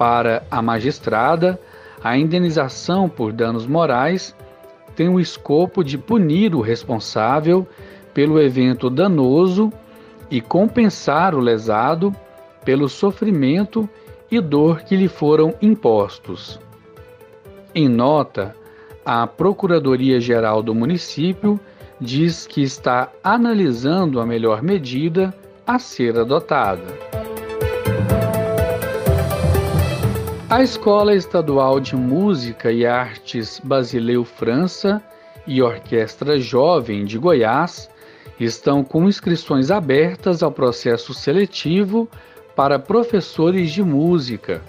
Para 0.00 0.44
a 0.50 0.62
magistrada, 0.62 1.60
a 2.02 2.16
indenização 2.16 3.06
por 3.06 3.34
danos 3.34 3.66
morais 3.66 4.34
tem 4.96 5.10
o 5.10 5.20
escopo 5.20 5.84
de 5.84 5.98
punir 5.98 6.54
o 6.54 6.62
responsável 6.62 7.68
pelo 8.14 8.40
evento 8.40 8.88
danoso 8.88 9.70
e 10.30 10.40
compensar 10.40 11.34
o 11.34 11.38
lesado 11.38 12.16
pelo 12.64 12.88
sofrimento 12.88 13.86
e 14.30 14.40
dor 14.40 14.80
que 14.84 14.96
lhe 14.96 15.06
foram 15.06 15.52
impostos. 15.60 16.58
Em 17.74 17.86
nota, 17.86 18.56
a 19.04 19.26
Procuradoria-Geral 19.26 20.62
do 20.62 20.74
município 20.74 21.60
diz 22.00 22.46
que 22.46 22.62
está 22.62 23.12
analisando 23.22 24.18
a 24.18 24.24
melhor 24.24 24.62
medida 24.62 25.34
a 25.66 25.78
ser 25.78 26.18
adotada. 26.18 27.19
A 30.50 30.64
Escola 30.64 31.14
Estadual 31.14 31.78
de 31.78 31.94
Música 31.94 32.72
e 32.72 32.84
Artes 32.84 33.60
Basileu 33.62 34.24
França 34.24 35.00
e 35.46 35.62
Orquestra 35.62 36.40
Jovem 36.40 37.04
de 37.04 37.16
Goiás 37.18 37.88
estão 38.38 38.82
com 38.82 39.08
inscrições 39.08 39.70
abertas 39.70 40.42
ao 40.42 40.50
processo 40.50 41.14
seletivo 41.14 42.08
para 42.56 42.80
professores 42.80 43.70
de 43.70 43.80
música. 43.80 44.60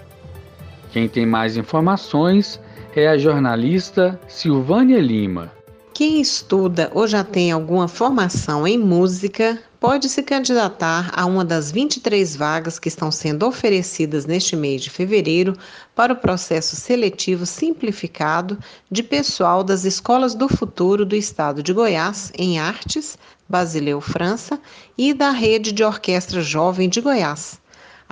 Quem 0.92 1.08
tem 1.08 1.26
mais 1.26 1.56
informações 1.56 2.60
é 2.94 3.08
a 3.08 3.18
jornalista 3.18 4.20
Silvânia 4.28 5.00
Lima. 5.00 5.50
Quem 5.94 6.22
estuda 6.22 6.90
ou 6.94 7.06
já 7.06 7.22
tem 7.22 7.52
alguma 7.52 7.86
formação 7.86 8.66
em 8.66 8.78
música 8.78 9.62
pode 9.78 10.08
se 10.08 10.22
candidatar 10.22 11.12
a 11.14 11.26
uma 11.26 11.44
das 11.44 11.70
23 11.70 12.34
vagas 12.34 12.78
que 12.78 12.88
estão 12.88 13.12
sendo 13.12 13.46
oferecidas 13.46 14.24
neste 14.24 14.56
mês 14.56 14.82
de 14.82 14.88
fevereiro 14.88 15.54
para 15.94 16.14
o 16.14 16.16
processo 16.16 16.76
seletivo 16.76 17.44
simplificado 17.44 18.58
de 18.90 19.02
pessoal 19.02 19.62
das 19.62 19.84
Escolas 19.84 20.34
do 20.34 20.48
Futuro 20.48 21.04
do 21.04 21.14
Estado 21.14 21.62
de 21.62 21.74
Goiás 21.74 22.32
em 22.38 22.58
Artes, 22.58 23.18
Basileu, 23.46 24.00
França, 24.00 24.58
e 24.96 25.12
da 25.12 25.30
Rede 25.30 25.72
de 25.72 25.84
Orquestra 25.84 26.40
Jovem 26.40 26.88
de 26.88 27.02
Goiás. 27.02 27.60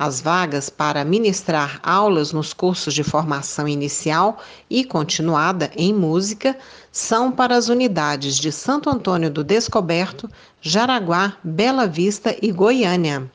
As 0.03 0.19
vagas 0.19 0.71
para 0.71 1.05
ministrar 1.05 1.79
aulas 1.83 2.33
nos 2.33 2.55
cursos 2.55 2.95
de 2.95 3.05
formação 3.05 3.69
inicial 3.69 4.39
e 4.71 4.83
continuada 4.83 5.71
em 5.77 5.93
música 5.93 6.57
são 6.91 7.31
para 7.31 7.55
as 7.55 7.69
unidades 7.69 8.39
de 8.39 8.51
Santo 8.51 8.89
Antônio 8.89 9.31
do 9.31 9.45
Descoberto, 9.45 10.27
Jaraguá, 10.59 11.37
Bela 11.45 11.87
Vista 11.87 12.35
e 12.41 12.51
Goiânia. 12.51 13.31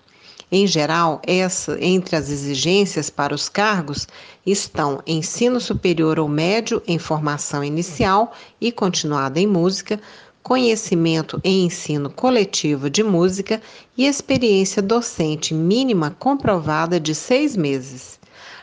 Em 0.52 0.66
geral, 0.66 1.22
essa, 1.28 1.78
entre 1.80 2.16
as 2.16 2.30
exigências 2.30 3.12
para 3.12 3.36
os 3.36 3.48
cargos 3.48 4.08
estão 4.44 5.04
ensino 5.06 5.62
superior 5.62 6.18
ou 6.18 6.28
médio 6.28 6.82
em 6.88 6.98
formação 6.98 7.64
inicial 7.64 8.34
e 8.60 8.72
continuada 8.72 9.40
em 9.40 9.46
música, 9.46 10.00
conhecimento 10.46 11.42
em 11.44 11.66
ensino 11.66 12.08
coletivo 12.08 12.88
de 12.88 13.02
música 13.02 13.60
e 13.98 14.06
experiência 14.06 14.80
docente 14.80 15.56
mínima 15.56 16.16
comprovada 16.20 17.00
de 17.00 17.16
seis 17.16 17.58
meses. 17.58 18.20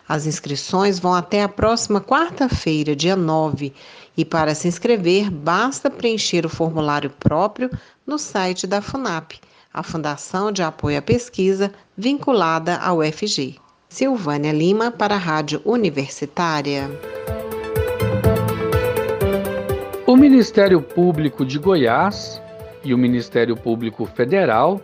As 0.08 0.24
inscrições 0.24 1.00
vão 1.00 1.12
até 1.12 1.42
a 1.42 1.48
próxima 1.48 2.00
quarta-feira, 2.00 2.94
dia 2.94 3.16
9, 3.16 3.72
e 4.16 4.24
para 4.24 4.54
se 4.54 4.68
inscrever 4.68 5.28
basta 5.28 5.90
preencher 5.90 6.46
o 6.46 6.48
formulário 6.48 7.10
próprio 7.10 7.68
no 8.06 8.16
site 8.16 8.64
da 8.64 8.80
FUNAP, 8.80 9.40
a 9.74 9.82
Fundação 9.82 10.52
de 10.52 10.62
Apoio 10.62 11.00
à 11.00 11.02
Pesquisa 11.02 11.72
vinculada 11.96 12.76
ao 12.76 12.98
UFG. 12.98 13.56
Silvânia 13.88 14.52
Lima 14.52 14.92
para 14.92 15.16
a 15.16 15.18
Rádio 15.18 15.60
Universitária. 15.64 16.88
O 20.12 20.16
Ministério 20.16 20.82
Público 20.82 21.42
de 21.42 21.58
Goiás 21.58 22.38
e 22.84 22.92
o 22.92 22.98
Ministério 22.98 23.56
Público 23.56 24.04
Federal 24.04 24.78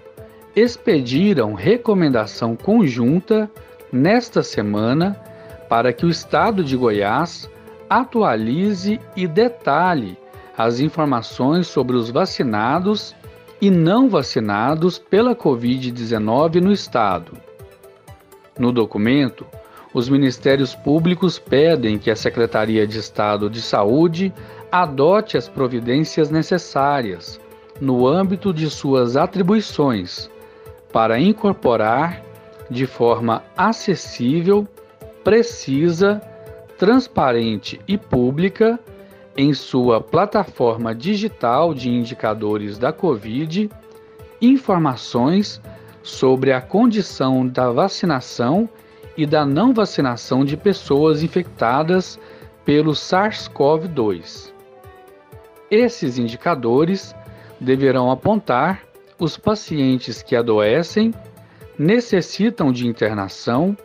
expediram 0.57 1.53
recomendação 1.53 2.57
conjunta 2.57 3.51
nesta 3.93 4.43
semana 4.43 5.21
para 5.69 5.93
que 5.93 6.07
o 6.07 6.09
Estado 6.09 6.65
de 6.65 6.75
Goiás 6.79 7.47
atualize 7.91 8.99
e 9.15 9.27
detalhe 9.27 10.17
as 10.57 10.81
informações 10.81 11.67
sobre 11.67 11.95
os 11.95 12.09
vacinados 12.09 13.15
e 13.61 13.71
não 13.71 14.09
vacinados 14.09 14.99
pela 14.99 15.37
Covid-19 15.37 16.55
no 16.55 16.73
Estado. 16.73 17.37
No 18.59 18.73
documento, 18.73 19.45
os 19.93 20.09
ministérios 20.09 20.75
públicos 20.75 21.39
pedem 21.39 21.99
que 21.99 22.11
a 22.11 22.17
Secretaria 22.17 22.87
de 22.87 22.99
Estado 22.99 23.49
de 23.49 23.63
Saúde 23.63 24.33
adote 24.71 25.37
as 25.37 25.49
providências 25.49 26.31
necessárias, 26.31 27.41
no 27.81 28.07
âmbito 28.07 28.53
de 28.53 28.69
suas 28.69 29.17
atribuições, 29.17 30.31
para 30.93 31.19
incorporar 31.19 32.23
de 32.71 32.87
forma 32.87 33.43
acessível, 33.57 34.67
precisa, 35.25 36.21
transparente 36.77 37.81
e 37.89 37.97
pública 37.97 38.79
em 39.37 39.55
sua 39.55 40.01
plataforma 40.01 40.95
digital 40.95 41.73
de 41.73 41.89
indicadores 41.89 42.77
da 42.77 42.93
Covid 42.93 43.71
informações 44.41 45.61
sobre 46.03 46.53
a 46.53 46.61
condição 46.61 47.47
da 47.47 47.71
vacinação 47.71 48.69
e 49.19 49.27
da 49.27 49.45
não 49.45 49.75
vacinação 49.75 50.45
de 50.45 50.57
pessoas 50.57 51.25
infectadas 51.25 52.21
pelo 52.65 52.93
SARS-CoV-2. 52.93 54.53
Esses 55.69 56.19
indicadores 56.19 57.17
deverão 57.61 58.13
apontar 58.13 58.85
os 59.19 59.37
pacientes 59.37 60.23
que 60.23 60.37
adoecem, 60.37 61.13
necessitam 61.77 62.71
de 62.71 62.87
internação 62.87 63.77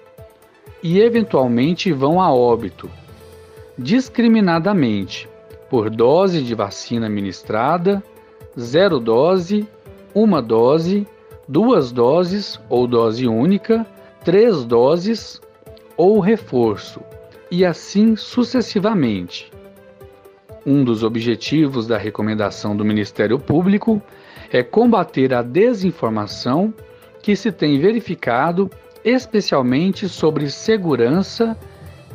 e 0.84 1.00
eventualmente 1.00 1.92
vão 1.92 2.22
a 2.22 2.32
óbito, 2.32 2.88
discriminadamente 3.76 5.28
por 5.68 5.90
dose 5.90 6.44
de 6.44 6.54
vacina 6.54 7.10
ministrada, 7.10 8.04
zero 8.60 9.00
dose, 9.00 9.68
uma 10.14 10.44
dose, 10.44 11.08
duas 11.48 11.92
doses 11.92 12.60
ou 12.70 12.86
dose 12.86 13.28
única, 13.28 13.84
três 14.24 14.64
doses 14.64 15.42
ou 15.98 16.20
reforço, 16.20 17.02
e 17.52 17.66
assim 17.66 18.16
sucessivamente. 18.16 19.52
Um 20.66 20.84
dos 20.84 21.04
objetivos 21.04 21.86
da 21.86 21.98
recomendação 21.98 22.76
do 22.76 22.86
Ministério 22.86 23.38
Público 23.38 24.02
é 24.52 24.64
combater 24.64 25.34
a 25.34 25.42
desinformação 25.42 26.74
que 27.22 27.36
se 27.36 27.52
tem 27.52 27.80
verificado, 27.80 28.70
especialmente 29.04 30.08
sobre 30.08 30.50
segurança, 30.50 31.58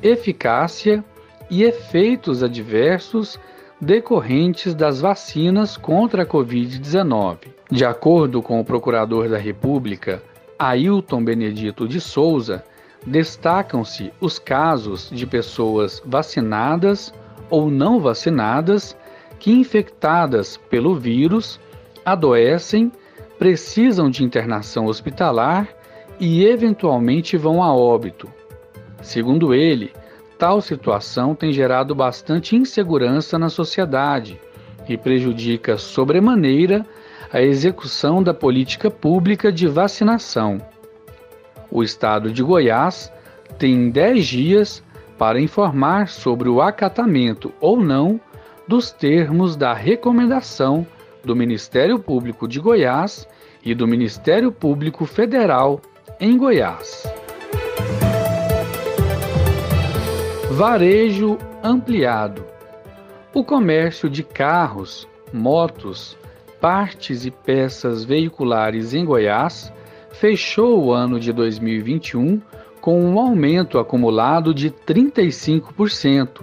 eficácia 0.02 1.04
e 1.50 1.62
efeitos 1.62 2.42
adversos 2.42 3.38
decorrentes 3.80 4.74
das 4.74 5.00
vacinas 5.00 5.76
contra 5.76 6.22
a 6.22 6.26
Covid-19. 6.26 7.38
De 7.70 7.84
acordo 7.84 8.42
com 8.42 8.60
o 8.60 8.64
Procurador 8.64 9.28
da 9.28 9.38
República, 9.38 10.22
Ailton 10.58 11.22
Benedito 11.22 11.86
de 11.86 12.00
Souza, 12.00 12.64
destacam-se 13.06 14.12
os 14.20 14.38
casos 14.38 15.08
de 15.10 15.26
pessoas 15.26 16.02
vacinadas 16.04 17.14
ou 17.48 17.70
não 17.70 18.00
vacinadas 18.00 18.96
que, 19.38 19.52
infectadas 19.52 20.56
pelo 20.56 20.96
vírus, 20.96 21.60
adoecem, 22.04 22.90
precisam 23.38 24.10
de 24.10 24.24
internação 24.24 24.86
hospitalar 24.86 25.68
e, 26.18 26.44
eventualmente, 26.44 27.36
vão 27.36 27.62
a 27.62 27.72
óbito. 27.72 28.28
Segundo 29.00 29.54
ele, 29.54 29.92
tal 30.36 30.60
situação 30.60 31.34
tem 31.34 31.52
gerado 31.52 31.94
bastante 31.94 32.56
insegurança 32.56 33.38
na 33.38 33.48
sociedade 33.48 34.40
e 34.88 34.96
prejudica 34.96 35.78
sobremaneira 35.78 36.84
a 37.32 37.42
execução 37.42 38.22
da 38.22 38.32
política 38.32 38.90
pública 38.90 39.52
de 39.52 39.66
vacinação. 39.66 40.58
O 41.70 41.82
estado 41.82 42.32
de 42.32 42.42
Goiás 42.42 43.12
tem 43.58 43.90
10 43.90 44.26
dias 44.26 44.82
para 45.18 45.40
informar 45.40 46.08
sobre 46.08 46.48
o 46.48 46.62
acatamento 46.62 47.52
ou 47.60 47.80
não 47.80 48.20
dos 48.66 48.90
termos 48.90 49.56
da 49.56 49.72
recomendação 49.72 50.86
do 51.24 51.34
Ministério 51.34 51.98
Público 51.98 52.46
de 52.46 52.60
Goiás 52.60 53.28
e 53.64 53.74
do 53.74 53.86
Ministério 53.86 54.52
Público 54.52 55.04
Federal 55.04 55.80
em 56.20 56.38
Goiás. 56.38 57.06
Varejo 60.50 61.38
ampliado. 61.62 62.44
O 63.34 63.44
comércio 63.44 64.08
de 64.08 64.22
carros, 64.22 65.06
motos, 65.32 66.16
partes 66.60 67.24
e 67.24 67.30
peças 67.30 68.04
veiculares 68.04 68.94
em 68.94 69.04
Goiás 69.04 69.72
fechou 70.12 70.84
o 70.84 70.92
ano 70.92 71.20
de 71.20 71.32
2021 71.32 72.40
com 72.80 73.00
um 73.00 73.18
aumento 73.18 73.78
acumulado 73.78 74.54
de 74.54 74.70
35%, 74.70 76.40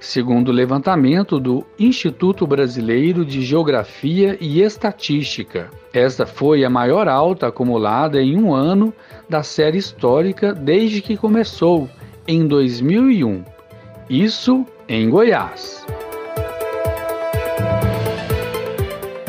segundo 0.00 0.48
o 0.48 0.52
levantamento 0.52 1.38
do 1.38 1.64
Instituto 1.78 2.46
Brasileiro 2.46 3.24
de 3.24 3.42
Geografia 3.42 4.36
e 4.40 4.60
Estatística. 4.60 5.70
Esta 5.92 6.26
foi 6.26 6.64
a 6.64 6.70
maior 6.70 7.08
alta 7.08 7.48
acumulada 7.48 8.20
em 8.20 8.36
um 8.36 8.54
ano 8.54 8.92
da 9.28 9.42
série 9.42 9.78
histórica 9.78 10.52
desde 10.52 11.00
que 11.00 11.16
começou, 11.16 11.88
em 12.26 12.46
2001. 12.46 13.44
Isso 14.08 14.64
em 14.88 15.08
Goiás. 15.10 15.86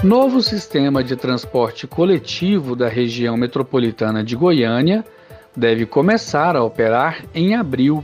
Novo 0.03 0.41
sistema 0.41 1.01
de 1.01 1.15
transporte 1.15 1.87
coletivo 1.87 2.75
da 2.75 2.89
região 2.89 3.37
metropolitana 3.37 4.21
de 4.21 4.35
Goiânia 4.35 5.05
deve 5.55 5.85
começar 5.85 6.57
a 6.57 6.63
operar 6.63 7.23
em 7.33 7.55
abril. 7.55 8.03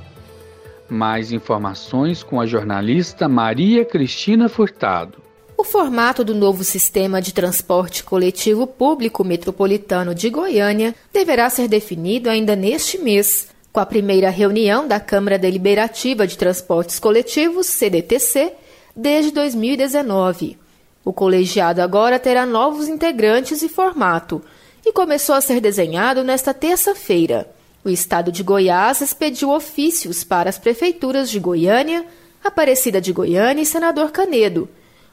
Mais 0.88 1.33
informações 1.33 2.23
com 2.23 2.39
a 2.39 2.45
jornalista 2.45 3.27
Maria 3.27 3.83
Cristina 3.83 4.47
Furtado. 4.47 5.17
O 5.57 5.65
formato 5.65 6.23
do 6.23 6.33
novo 6.33 6.63
sistema 6.63 7.21
de 7.21 7.33
transporte 7.33 8.01
coletivo 8.01 8.65
público 8.65 9.25
metropolitano 9.25 10.15
de 10.15 10.29
Goiânia 10.29 10.95
deverá 11.12 11.49
ser 11.49 11.67
definido 11.67 12.29
ainda 12.29 12.55
neste 12.55 12.97
mês, 12.97 13.49
com 13.73 13.81
a 13.81 13.85
primeira 13.85 14.29
reunião 14.29 14.88
da 14.88 15.01
Câmara 15.01 15.38
Deliberativa 15.38 16.25
de 16.25 16.38
Transportes 16.38 16.97
Coletivos, 16.97 17.67
CDTC, 17.67 18.53
desde 18.95 19.31
2019. 19.31 20.68
O 21.03 21.13
colegiado 21.13 21.81
agora 21.81 22.19
terá 22.19 22.45
novos 22.45 22.88
integrantes 22.88 23.62
e 23.62 23.69
formato, 23.69 24.41
e 24.85 24.93
começou 24.93 25.35
a 25.35 25.41
ser 25.41 25.59
desenhado 25.59 26.23
nesta 26.23 26.53
terça-feira. 26.53 27.49
O 27.83 27.89
estado 27.89 28.31
de 28.31 28.43
Goiás 28.43 29.01
expediu 29.01 29.51
ofícios 29.51 30.23
para 30.23 30.49
as 30.49 30.57
prefeituras 30.57 31.29
de 31.29 31.39
Goiânia, 31.39 32.05
Aparecida 32.43 32.99
de 33.01 33.12
Goiânia 33.12 33.62
e 33.62 33.65
Senador 33.65 34.12
Canedo, 34.12 34.69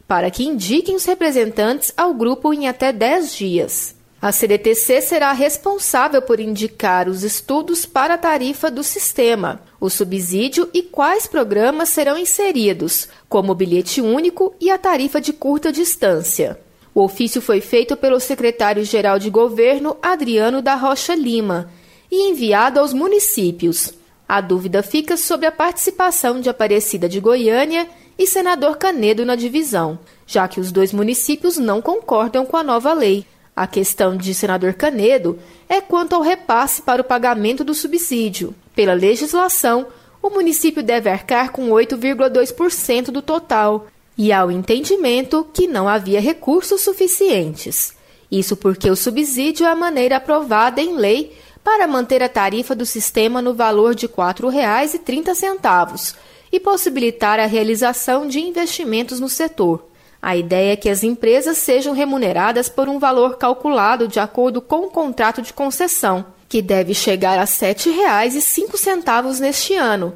para 0.07 0.31
que 0.31 0.44
indiquem 0.44 0.94
os 0.94 1.05
representantes 1.05 1.92
ao 1.96 2.14
grupo 2.14 2.53
em 2.53 2.68
até 2.68 2.92
10 2.92 3.35
dias. 3.35 3.94
A 4.27 4.33
CDTC 4.33 5.03
será 5.03 5.31
responsável 5.31 6.21
por 6.21 6.41
indicar 6.41 7.09
os 7.09 7.23
estudos 7.23 7.87
para 7.87 8.15
a 8.15 8.19
tarifa 8.19 8.69
do 8.69 8.83
sistema, 8.83 9.61
o 9.81 9.89
subsídio 9.89 10.69
e 10.75 10.83
quais 10.83 11.29
programas 11.29 11.91
serão 11.91 12.19
inseridos, 12.19 13.09
como 13.29 13.53
o 13.53 13.55
bilhete 13.55 14.01
único 14.01 14.53
e 14.61 14.69
a 14.69 14.77
tarifa 14.77 15.21
de 15.21 15.33
curta 15.33 15.71
distância. 15.71 16.59
O 16.93 17.05
ofício 17.05 17.41
foi 17.41 17.61
feito 17.61 17.97
pelo 17.97 18.19
secretário-geral 18.19 19.21
de 19.21 19.31
governo 19.31 19.97
Adriano 20.03 20.61
da 20.61 20.75
Rocha 20.75 21.15
Lima 21.15 21.71
e 22.11 22.29
enviado 22.29 22.81
aos 22.81 22.93
municípios. 22.93 23.95
A 24.29 24.41
dúvida 24.41 24.83
fica 24.83 25.17
sobre 25.17 25.47
a 25.47 25.53
participação 25.53 26.41
de 26.41 26.49
Aparecida 26.49 27.09
de 27.09 27.21
Goiânia 27.21 27.89
e 28.19 28.27
Senador 28.27 28.77
Canedo 28.77 29.25
na 29.25 29.37
divisão, 29.37 30.01
já 30.27 30.49
que 30.49 30.59
os 30.59 30.73
dois 30.73 30.93
municípios 30.93 31.59
não 31.59 31.81
concordam 31.81 32.45
com 32.45 32.57
a 32.57 32.65
nova 32.65 32.93
lei. 32.93 33.25
A 33.57 33.66
questão 33.66 34.14
de 34.14 34.35
Senador 34.35 34.75
Canedo 34.75 35.38
é 35.66 35.81
quanto 35.81 36.14
ao 36.14 36.21
repasse 36.21 36.83
para 36.83 37.01
o 37.01 37.05
pagamento 37.05 37.64
do 37.64 37.75
subsídio. 37.75 38.55
Pela 38.75 38.92
legislação, 38.92 39.87
o 40.23 40.29
município 40.29 40.83
deve 40.83 41.09
arcar 41.09 41.53
com 41.53 41.71
8,2% 41.71 43.07
do 43.07 43.23
total, 43.23 43.87
e 44.19 44.33
ao 44.33 44.51
entendimento 44.51 45.47
que 45.53 45.66
não 45.66 45.88
havia 45.88 46.21
recursos 46.21 46.83
suficientes. 46.83 47.95
Isso 48.31 48.57
porque 48.57 48.90
o 48.90 48.97
subsídio 48.97 49.66
é 49.66 49.71
a 49.71 49.75
maneira 49.75 50.16
aprovada 50.16 50.81
em 50.81 50.97
lei 50.97 51.37
para 51.62 51.87
manter 51.87 52.23
a 52.23 52.29
tarifa 52.29 52.75
do 52.75 52.85
sistema 52.85 53.40
no 53.40 53.55
valor 53.55 53.95
de 53.95 54.07
R$ 54.07 54.12
4,30 54.12 56.14
e 56.53 56.61
possibilitar 56.61 57.40
a 57.40 57.47
realização 57.47 58.27
de 58.27 58.40
investimentos 58.40 59.19
no 59.19 59.29
setor. 59.29 59.87
A 60.27 60.37
ideia 60.37 60.73
é 60.73 60.77
que 60.77 60.89
as 60.89 61.05
empresas 61.05 61.57
sejam 61.57 61.95
remuneradas 61.95 62.69
por 62.69 62.89
um 62.89 62.99
valor 62.99 63.39
calculado 63.39 64.09
de 64.09 64.19
acordo 64.19 64.61
com 64.61 64.87
o 64.87 64.91
contrato 64.91 65.41
de 65.41 65.53
concessão, 65.53 66.27
que 66.49 66.61
deve 66.61 66.95
chegar 66.95 67.39
a 67.39 67.43
R$ 67.43 67.47
7,05 67.47 69.39
neste 69.39 69.75
ano, 69.75 70.15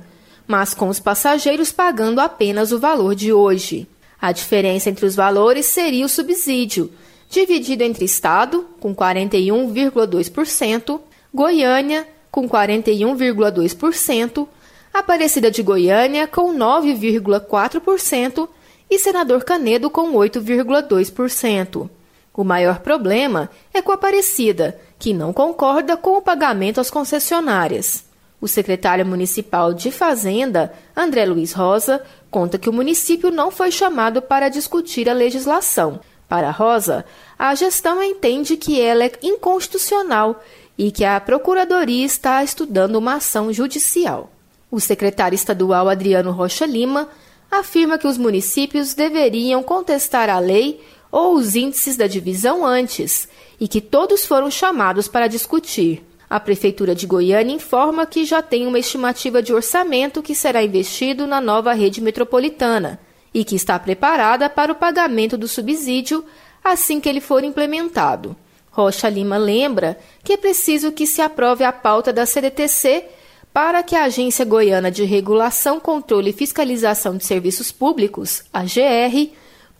mas 0.49 0.75
com 0.75 0.88
os 0.88 0.99
passageiros 0.99 1.70
pagando 1.70 2.20
apenas 2.20 2.73
o 2.73 2.81
valor 2.81 3.14
de 3.14 3.33
hoje. 3.33 3.87
A 4.20 4.33
diferença 4.33 4.90
entre 4.90 5.07
os 5.07 5.14
valores 5.14 5.66
seria 5.66 6.05
o 6.05 6.09
subsídio, 6.09 6.90
dividido 7.31 7.85
entre 7.85 8.05
Estado, 8.05 8.66
com 8.81 8.92
41,2%, 8.92 11.01
Goiânia, 11.33 12.05
com 12.33 12.49
41,2%, 12.49 14.49
Aparecida 14.92 15.53
de 15.53 15.62
Goiânia, 15.62 16.27
com 16.27 16.53
9,4% 16.53 18.49
e 18.90 18.98
Senador 18.98 19.44
Canedo, 19.44 19.88
com 19.88 20.12
8,2%. 20.12 21.88
O 22.35 22.44
maior 22.44 22.81
problema 22.81 23.48
é 23.72 23.81
com 23.81 23.92
Aparecida, 23.92 24.79
que 24.98 25.12
não 25.12 25.33
concorda 25.33 25.96
com 25.96 26.16
o 26.16 26.22
pagamento 26.22 26.81
às 26.81 26.90
concessionárias. 26.90 28.05
O 28.40 28.48
secretário 28.48 29.05
municipal 29.05 29.74
de 29.74 29.90
Fazenda, 29.90 30.72
André 30.96 31.26
Luiz 31.26 31.53
Rosa, 31.53 32.03
conta 32.31 32.59
que 32.59 32.70
o 32.70 32.72
município 32.72 33.31
não 33.31 33.50
foi 33.50 33.70
chamado 33.70 34.22
para 34.22 34.48
discutir 34.48 35.09
a 35.09 35.12
legislação. 35.12 36.00
Para 36.29 36.50
Rosa, 36.50 37.05
a 37.38 37.55
gestão 37.55 38.03
entende 38.03 38.57
que 38.57 38.81
ela 38.81 39.05
é 39.05 39.12
inconstitucional 39.22 40.42
e 40.79 40.90
que 40.90 41.05
a 41.05 41.20
Procuradoria 41.20 42.07
está 42.07 42.42
estudando 42.42 42.96
uma 42.96 43.14
ação 43.14 43.53
judicial. 43.53 44.31
O 44.70 44.81
secretário 44.81 45.35
estadual 45.35 45.88
Adriano 45.88 46.31
Rocha 46.31 46.64
Lima 46.64 47.09
afirma 47.50 47.98
que 47.98 48.06
os 48.06 48.16
municípios 48.16 48.94
deveriam 48.94 49.62
contestar 49.62 50.30
a 50.30 50.38
lei 50.38 50.80
ou 51.10 51.34
os 51.34 51.56
índices 51.56 51.96
da 51.96 52.06
divisão 52.06 52.64
antes 52.64 53.28
e 53.58 53.66
que 53.66 53.80
todos 53.80 54.24
foram 54.24 54.50
chamados 54.50 55.08
para 55.08 55.26
discutir. 55.26 56.04
A 56.28 56.38
Prefeitura 56.38 56.94
de 56.94 57.06
Goiânia 57.06 57.54
informa 57.54 58.06
que 58.06 58.24
já 58.24 58.40
tem 58.40 58.66
uma 58.66 58.78
estimativa 58.78 59.42
de 59.42 59.52
orçamento 59.52 60.22
que 60.22 60.34
será 60.34 60.62
investido 60.62 61.26
na 61.26 61.40
nova 61.40 61.72
rede 61.72 62.00
metropolitana 62.00 63.00
e 63.34 63.44
que 63.44 63.56
está 63.56 63.78
preparada 63.78 64.48
para 64.48 64.70
o 64.70 64.76
pagamento 64.76 65.36
do 65.36 65.48
subsídio 65.48 66.24
assim 66.62 67.00
que 67.00 67.08
ele 67.08 67.20
for 67.20 67.42
implementado. 67.42 68.36
Rocha 68.70 69.08
Lima 69.08 69.36
lembra 69.36 69.98
que 70.22 70.34
é 70.34 70.36
preciso 70.36 70.92
que 70.92 71.06
se 71.06 71.20
aprove 71.20 71.64
a 71.64 71.72
pauta 71.72 72.12
da 72.12 72.24
CDTC 72.24 73.04
para 73.52 73.82
que 73.82 73.96
a 73.96 74.04
Agência 74.04 74.44
Goiana 74.44 74.90
de 74.90 75.04
Regulação, 75.04 75.80
Controle 75.80 76.30
e 76.30 76.34
Fiscalização 76.34 77.16
de 77.16 77.24
Serviços 77.24 77.72
Públicos, 77.72 78.44
AGR, 78.52 79.32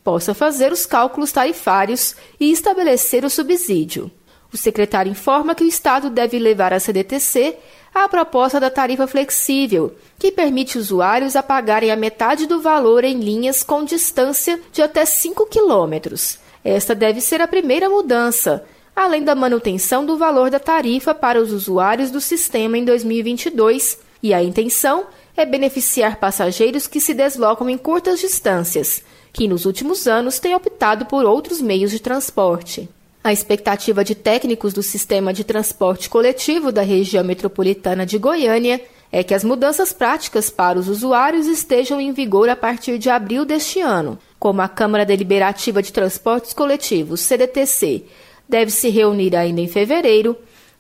possa 0.03 0.35
fazer 0.35 0.73
os 0.73 0.87
cálculos 0.87 1.31
tarifários 1.31 2.17
e 2.39 2.51
estabelecer 2.51 3.25
o 3.25 3.31
subsídio. 3.31 4.11
O 4.53 4.57
secretário 4.57 5.11
informa 5.11 5.55
que 5.55 5.63
o 5.63 5.69
Estado 5.69 6.11
deve 6.11 6.39
levar 6.39 6.73
à 6.73 6.81
CDTC 6.81 7.57
a 7.95 8.09
proposta 8.09 8.59
da 8.59 8.71
tarifa 8.71 9.07
flexível, 9.07 9.95
que 10.19 10.33
permite 10.33 10.79
usuários 10.79 11.37
a 11.37 11.43
pagarem 11.43 11.91
a 11.91 11.97
metade 11.97 12.47
do 12.47 12.61
valor 12.61 13.05
em 13.05 13.21
linhas 13.21 13.63
com 13.63 13.85
distância 13.85 14.61
de 14.73 14.83
até 14.83 15.05
5 15.05 15.47
quilômetros. 15.47 16.39
Esta 16.65 16.95
deve 16.95 17.21
ser 17.21 17.41
a 17.41 17.49
primeira 17.49 17.89
mudança, 17.89 18.65
além 19.03 19.25
da 19.25 19.35
manutenção 19.35 20.05
do 20.05 20.19
valor 20.19 20.51
da 20.51 20.59
tarifa 20.59 21.15
para 21.15 21.41
os 21.41 21.53
usuários 21.53 22.11
do 22.11 22.21
sistema 22.21 22.77
em 22.77 22.85
2022, 22.85 23.99
e 24.23 24.35
a 24.35 24.43
intenção 24.43 25.07
é 25.35 25.47
beneficiar 25.47 26.17
passageiros 26.17 26.87
que 26.87 27.01
se 27.01 27.15
deslocam 27.15 27.71
em 27.71 27.79
curtas 27.79 28.21
distâncias, 28.21 29.03
que 29.33 29.49
nos 29.49 29.65
últimos 29.65 30.07
anos 30.07 30.39
têm 30.39 30.55
optado 30.55 31.07
por 31.07 31.25
outros 31.25 31.63
meios 31.63 31.91
de 31.91 31.99
transporte. 31.99 32.91
A 33.25 33.33
expectativa 33.33 34.05
de 34.05 34.15
técnicos 34.15 34.75
do 34.75 34.83
sistema 34.83 35.33
de 35.33 35.45
transporte 35.45 36.11
coletivo 36.11 36.71
da 36.71 36.83
região 36.83 37.25
metropolitana 37.25 38.05
de 38.05 38.19
Goiânia 38.19 38.83
é 39.11 39.25
que 39.25 39.33
as 39.33 39.43
mudanças 39.43 39.95
práticas 39.95 40.51
para 40.51 40.79
os 40.79 40.89
usuários 40.89 41.47
estejam 41.47 42.03
em 42.03 42.13
vigor 42.13 42.51
a 42.51 42.57
partir 42.57 42.99
de 42.99 43.09
abril 43.09 43.47
deste 43.47 43.81
ano, 43.81 44.19
como 44.39 44.61
a 44.61 44.69
Câmara 44.69 45.07
Deliberativa 45.07 45.83
de 45.83 45.91
Transportes 45.91 46.53
Coletivos, 46.53 47.21
CDTC, 47.21 48.05
deve 48.51 48.71
se 48.71 48.89
reunir 48.91 49.35
ainda 49.35 49.61
em 49.61 49.69
fevereiro. 49.69 50.37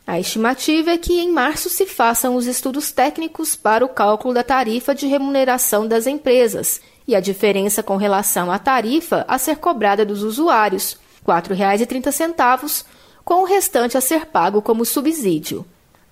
A 0.07 0.19
estimativa 0.19 0.91
é 0.91 0.99
que 0.99 1.21
em 1.21 1.31
março 1.31 1.71
se 1.71 1.87
façam 1.87 2.35
os 2.35 2.47
estudos 2.47 2.91
técnicos 2.91 3.55
para 3.55 3.85
o 3.85 3.89
cálculo 3.89 4.35
da 4.35 4.43
tarifa 4.43 4.95
de 4.95 5.07
remuneração 5.07 5.87
das 5.87 6.07
empresas 6.07 6.81
e 7.07 7.15
a 7.15 7.21
diferença 7.21 7.83
com 7.83 7.97
relação 7.97 8.51
à 8.51 8.59
tarifa 8.59 9.25
a 9.29 9.39
ser 9.39 9.57
cobrada 9.57 10.05
dos 10.05 10.23
usuários 10.23 10.99
R$ 11.27 11.33
4,30, 11.33 12.85
com 13.25 13.43
o 13.43 13.45
restante 13.45 13.97
a 13.97 14.01
ser 14.01 14.27
pago 14.27 14.61
como 14.61 14.85
subsídio. 14.85 15.65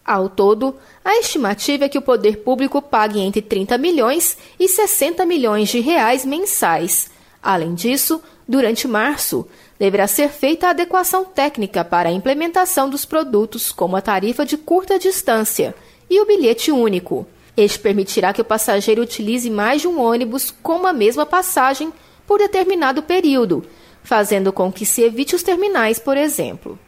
Ao 0.05 0.29
todo, 0.29 0.77
a 1.05 1.17
estimativa 1.19 1.85
é 1.85 1.89
que 1.89 1.99
o 1.99 2.03
poder 2.03 2.39
público 2.39 2.81
pague 2.81 3.21
entre 3.21 3.43
30 3.43 3.77
milhões 3.79 4.39
e 4.59 4.69
60 4.69 5.27
milhões 5.27 5.69
de 5.69 5.81
reais 5.81 6.25
mensais. 6.25 7.11
Além 7.43 7.75
disso, 7.75 8.21
durante 8.47 8.89
março, 8.89 9.47
deverá 9.79 10.07
ser 10.07 10.29
feita 10.29 10.67
a 10.67 10.71
adequação 10.71 11.25
técnica 11.25 11.85
para 11.85 12.09
a 12.09 12.13
implementação 12.13 12.89
dos 12.91 13.05
produtos, 13.05 13.71
como 13.71 13.97
a 13.97 14.01
tarifa 14.01 14.45
de 14.45 14.57
curta 14.57 14.99
distância 14.99 15.75
e 16.11 16.21
o 16.21 16.27
bilhete 16.27 16.73
único. 16.73 17.27
Este 17.57 17.79
permitirá 17.79 18.33
que 18.33 18.41
o 18.41 18.45
passageiro 18.45 19.03
utilize 19.03 19.51
mais 19.51 19.81
de 19.81 19.89
um 19.89 20.01
ônibus 20.01 20.55
com 20.63 20.87
a 20.87 20.93
mesma 20.93 21.27
passagem 21.27 21.93
por 22.27 22.39
determinado 22.39 23.03
período, 23.03 23.65
fazendo 24.03 24.53
com 24.53 24.71
que 24.71 24.87
se 24.87 25.03
evite 25.03 25.35
os 25.35 25.43
terminais, 25.43 25.99
por 25.99 26.17
exemplo. 26.17 26.79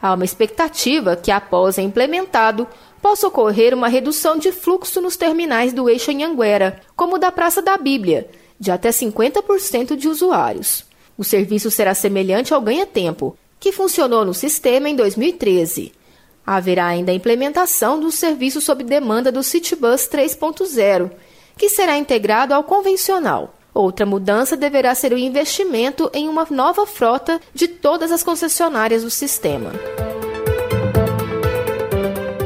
Há 0.00 0.14
uma 0.14 0.24
expectativa 0.24 1.14
que, 1.16 1.30
após 1.30 1.74
ser 1.74 1.82
implementado, 1.82 2.66
possa 3.02 3.26
ocorrer 3.26 3.74
uma 3.74 3.88
redução 3.88 4.38
de 4.38 4.52
fluxo 4.52 5.00
nos 5.00 5.16
terminais 5.16 5.72
do 5.72 5.88
eixo 5.88 6.10
Anhanguera, 6.10 6.80
como 6.96 7.16
o 7.16 7.18
da 7.18 7.30
Praça 7.30 7.60
da 7.60 7.76
Bíblia, 7.76 8.28
de 8.60 8.70
até 8.70 8.90
50% 8.90 9.96
de 9.96 10.06
usuários. 10.06 10.84
O 11.16 11.24
serviço 11.24 11.70
será 11.70 11.94
semelhante 11.94 12.52
ao 12.52 12.60
ganha-tempo, 12.60 13.36
que 13.58 13.72
funcionou 13.72 14.24
no 14.24 14.34
sistema 14.34 14.88
em 14.88 14.94
2013. 14.94 15.92
Haverá 16.46 16.86
ainda 16.86 17.10
a 17.10 17.14
implementação 17.14 17.98
do 17.98 18.10
serviço 18.10 18.60
sob 18.60 18.84
demanda 18.84 19.32
do 19.32 19.42
Citybus 19.42 20.08
3.0, 20.08 21.10
que 21.56 21.68
será 21.70 21.96
integrado 21.96 22.52
ao 22.52 22.64
convencional. 22.64 23.54
Outra 23.72 24.04
mudança 24.04 24.56
deverá 24.56 24.94
ser 24.94 25.12
o 25.12 25.18
investimento 25.18 26.10
em 26.12 26.28
uma 26.28 26.46
nova 26.50 26.86
frota 26.86 27.40
de 27.54 27.68
todas 27.68 28.10
as 28.10 28.22
concessionárias 28.22 29.02
do 29.02 29.10
sistema. 29.10 29.72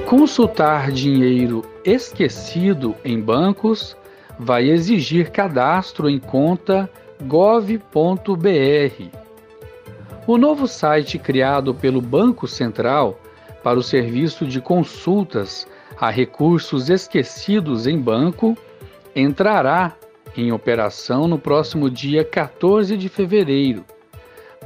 Consultar 0.06 0.92
dinheiro 0.92 1.64
esquecido 1.84 2.94
em 3.04 3.20
bancos 3.20 3.96
vai 4.44 4.68
exigir 4.68 5.30
cadastro 5.30 6.08
em 6.08 6.18
conta 6.18 6.88
gov.br. 7.22 7.80
O 10.26 10.36
novo 10.36 10.68
site 10.68 11.18
criado 11.18 11.74
pelo 11.74 12.00
Banco 12.00 12.46
Central 12.46 13.18
para 13.62 13.78
o 13.78 13.82
serviço 13.82 14.46
de 14.46 14.60
consultas 14.60 15.66
a 15.98 16.10
recursos 16.10 16.90
esquecidos 16.90 17.86
em 17.86 17.98
banco 17.98 18.56
entrará 19.16 19.94
em 20.36 20.52
operação 20.52 21.26
no 21.26 21.38
próximo 21.38 21.88
dia 21.88 22.22
14 22.22 22.98
de 22.98 23.08
fevereiro. 23.08 23.82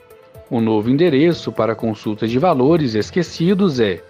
O 0.52 0.60
novo 0.60 0.90
endereço 0.90 1.50
para 1.50 1.74
consulta 1.74 2.28
de 2.28 2.38
valores 2.38 2.94
esquecidos 2.94 3.80
é 3.80 4.04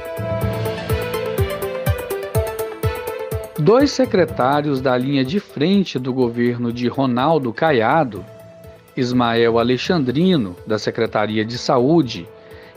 Dois 3.58 3.92
secretários 3.92 4.80
da 4.80 4.96
linha 4.96 5.24
de 5.24 5.38
frente 5.38 5.98
do 5.98 6.12
governo 6.12 6.72
de 6.72 6.88
Ronaldo 6.88 7.52
Caiado, 7.52 8.24
Ismael 8.96 9.58
Alexandrino, 9.58 10.56
da 10.66 10.78
Secretaria 10.78 11.44
de 11.44 11.56
Saúde, 11.56 12.28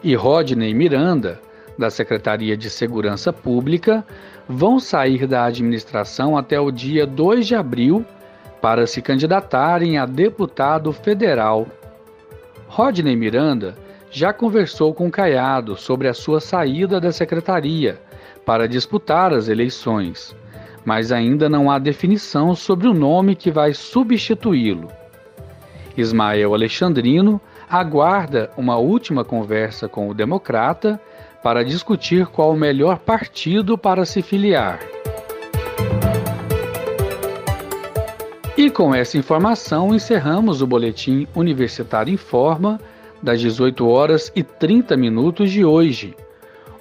e 0.03 0.15
Rodney 0.15 0.73
Miranda, 0.73 1.41
da 1.77 1.89
Secretaria 1.89 2.55
de 2.55 2.69
Segurança 2.69 3.33
Pública, 3.33 4.05
vão 4.47 4.79
sair 4.79 5.27
da 5.27 5.45
administração 5.45 6.37
até 6.37 6.59
o 6.59 6.71
dia 6.71 7.05
2 7.05 7.47
de 7.47 7.55
abril 7.55 8.05
para 8.61 8.87
se 8.87 9.01
candidatarem 9.01 9.97
a 9.97 10.05
deputado 10.05 10.91
federal 10.91 11.67
Rodney 12.67 13.15
Miranda 13.15 13.75
já 14.11 14.31
conversou 14.33 14.93
com 14.93 15.09
Caiado 15.09 15.75
sobre 15.75 16.07
a 16.07 16.13
sua 16.13 16.39
saída 16.39 16.99
da 16.99 17.11
secretaria 17.11 17.99
para 18.45 18.67
disputar 18.67 19.33
as 19.33 19.47
eleições, 19.47 20.35
mas 20.85 21.11
ainda 21.11 21.49
não 21.49 21.69
há 21.71 21.79
definição 21.79 22.55
sobre 22.55 22.87
o 22.87 22.93
nome 22.93 23.35
que 23.35 23.51
vai 23.51 23.73
substituí-lo. 23.73 24.89
Ismael 25.97 26.53
Alexandrino 26.53 27.41
aguarda 27.69 28.51
uma 28.55 28.77
última 28.77 29.25
conversa 29.25 29.89
com 29.89 30.09
o 30.09 30.13
democrata 30.13 30.99
para 31.41 31.63
discutir 31.63 32.27
qual 32.27 32.51
o 32.51 32.57
melhor 32.57 32.99
partido 32.99 33.77
para 33.77 34.05
se 34.05 34.21
filiar. 34.21 34.79
E 38.67 38.69
com 38.69 38.93
essa 38.93 39.17
informação 39.17 39.95
encerramos 39.95 40.61
o 40.61 40.67
boletim 40.67 41.25
Universitário 41.33 42.13
em 42.13 42.17
Forma 42.17 42.81
das 43.23 43.39
18 43.39 43.87
horas 43.87 44.29
e 44.35 44.43
30 44.43 44.97
minutos 44.97 45.49
de 45.51 45.63
hoje. 45.63 46.13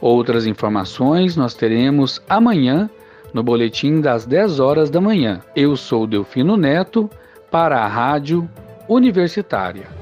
Outras 0.00 0.46
informações 0.46 1.36
nós 1.36 1.54
teremos 1.54 2.20
amanhã 2.28 2.90
no 3.32 3.40
boletim 3.40 4.00
das 4.00 4.26
10 4.26 4.58
horas 4.58 4.90
da 4.90 5.00
manhã. 5.00 5.40
Eu 5.54 5.76
sou 5.76 6.08
Delfino 6.08 6.56
Neto 6.56 7.08
para 7.52 7.78
a 7.78 7.86
Rádio 7.86 8.50
Universitária. 8.88 9.95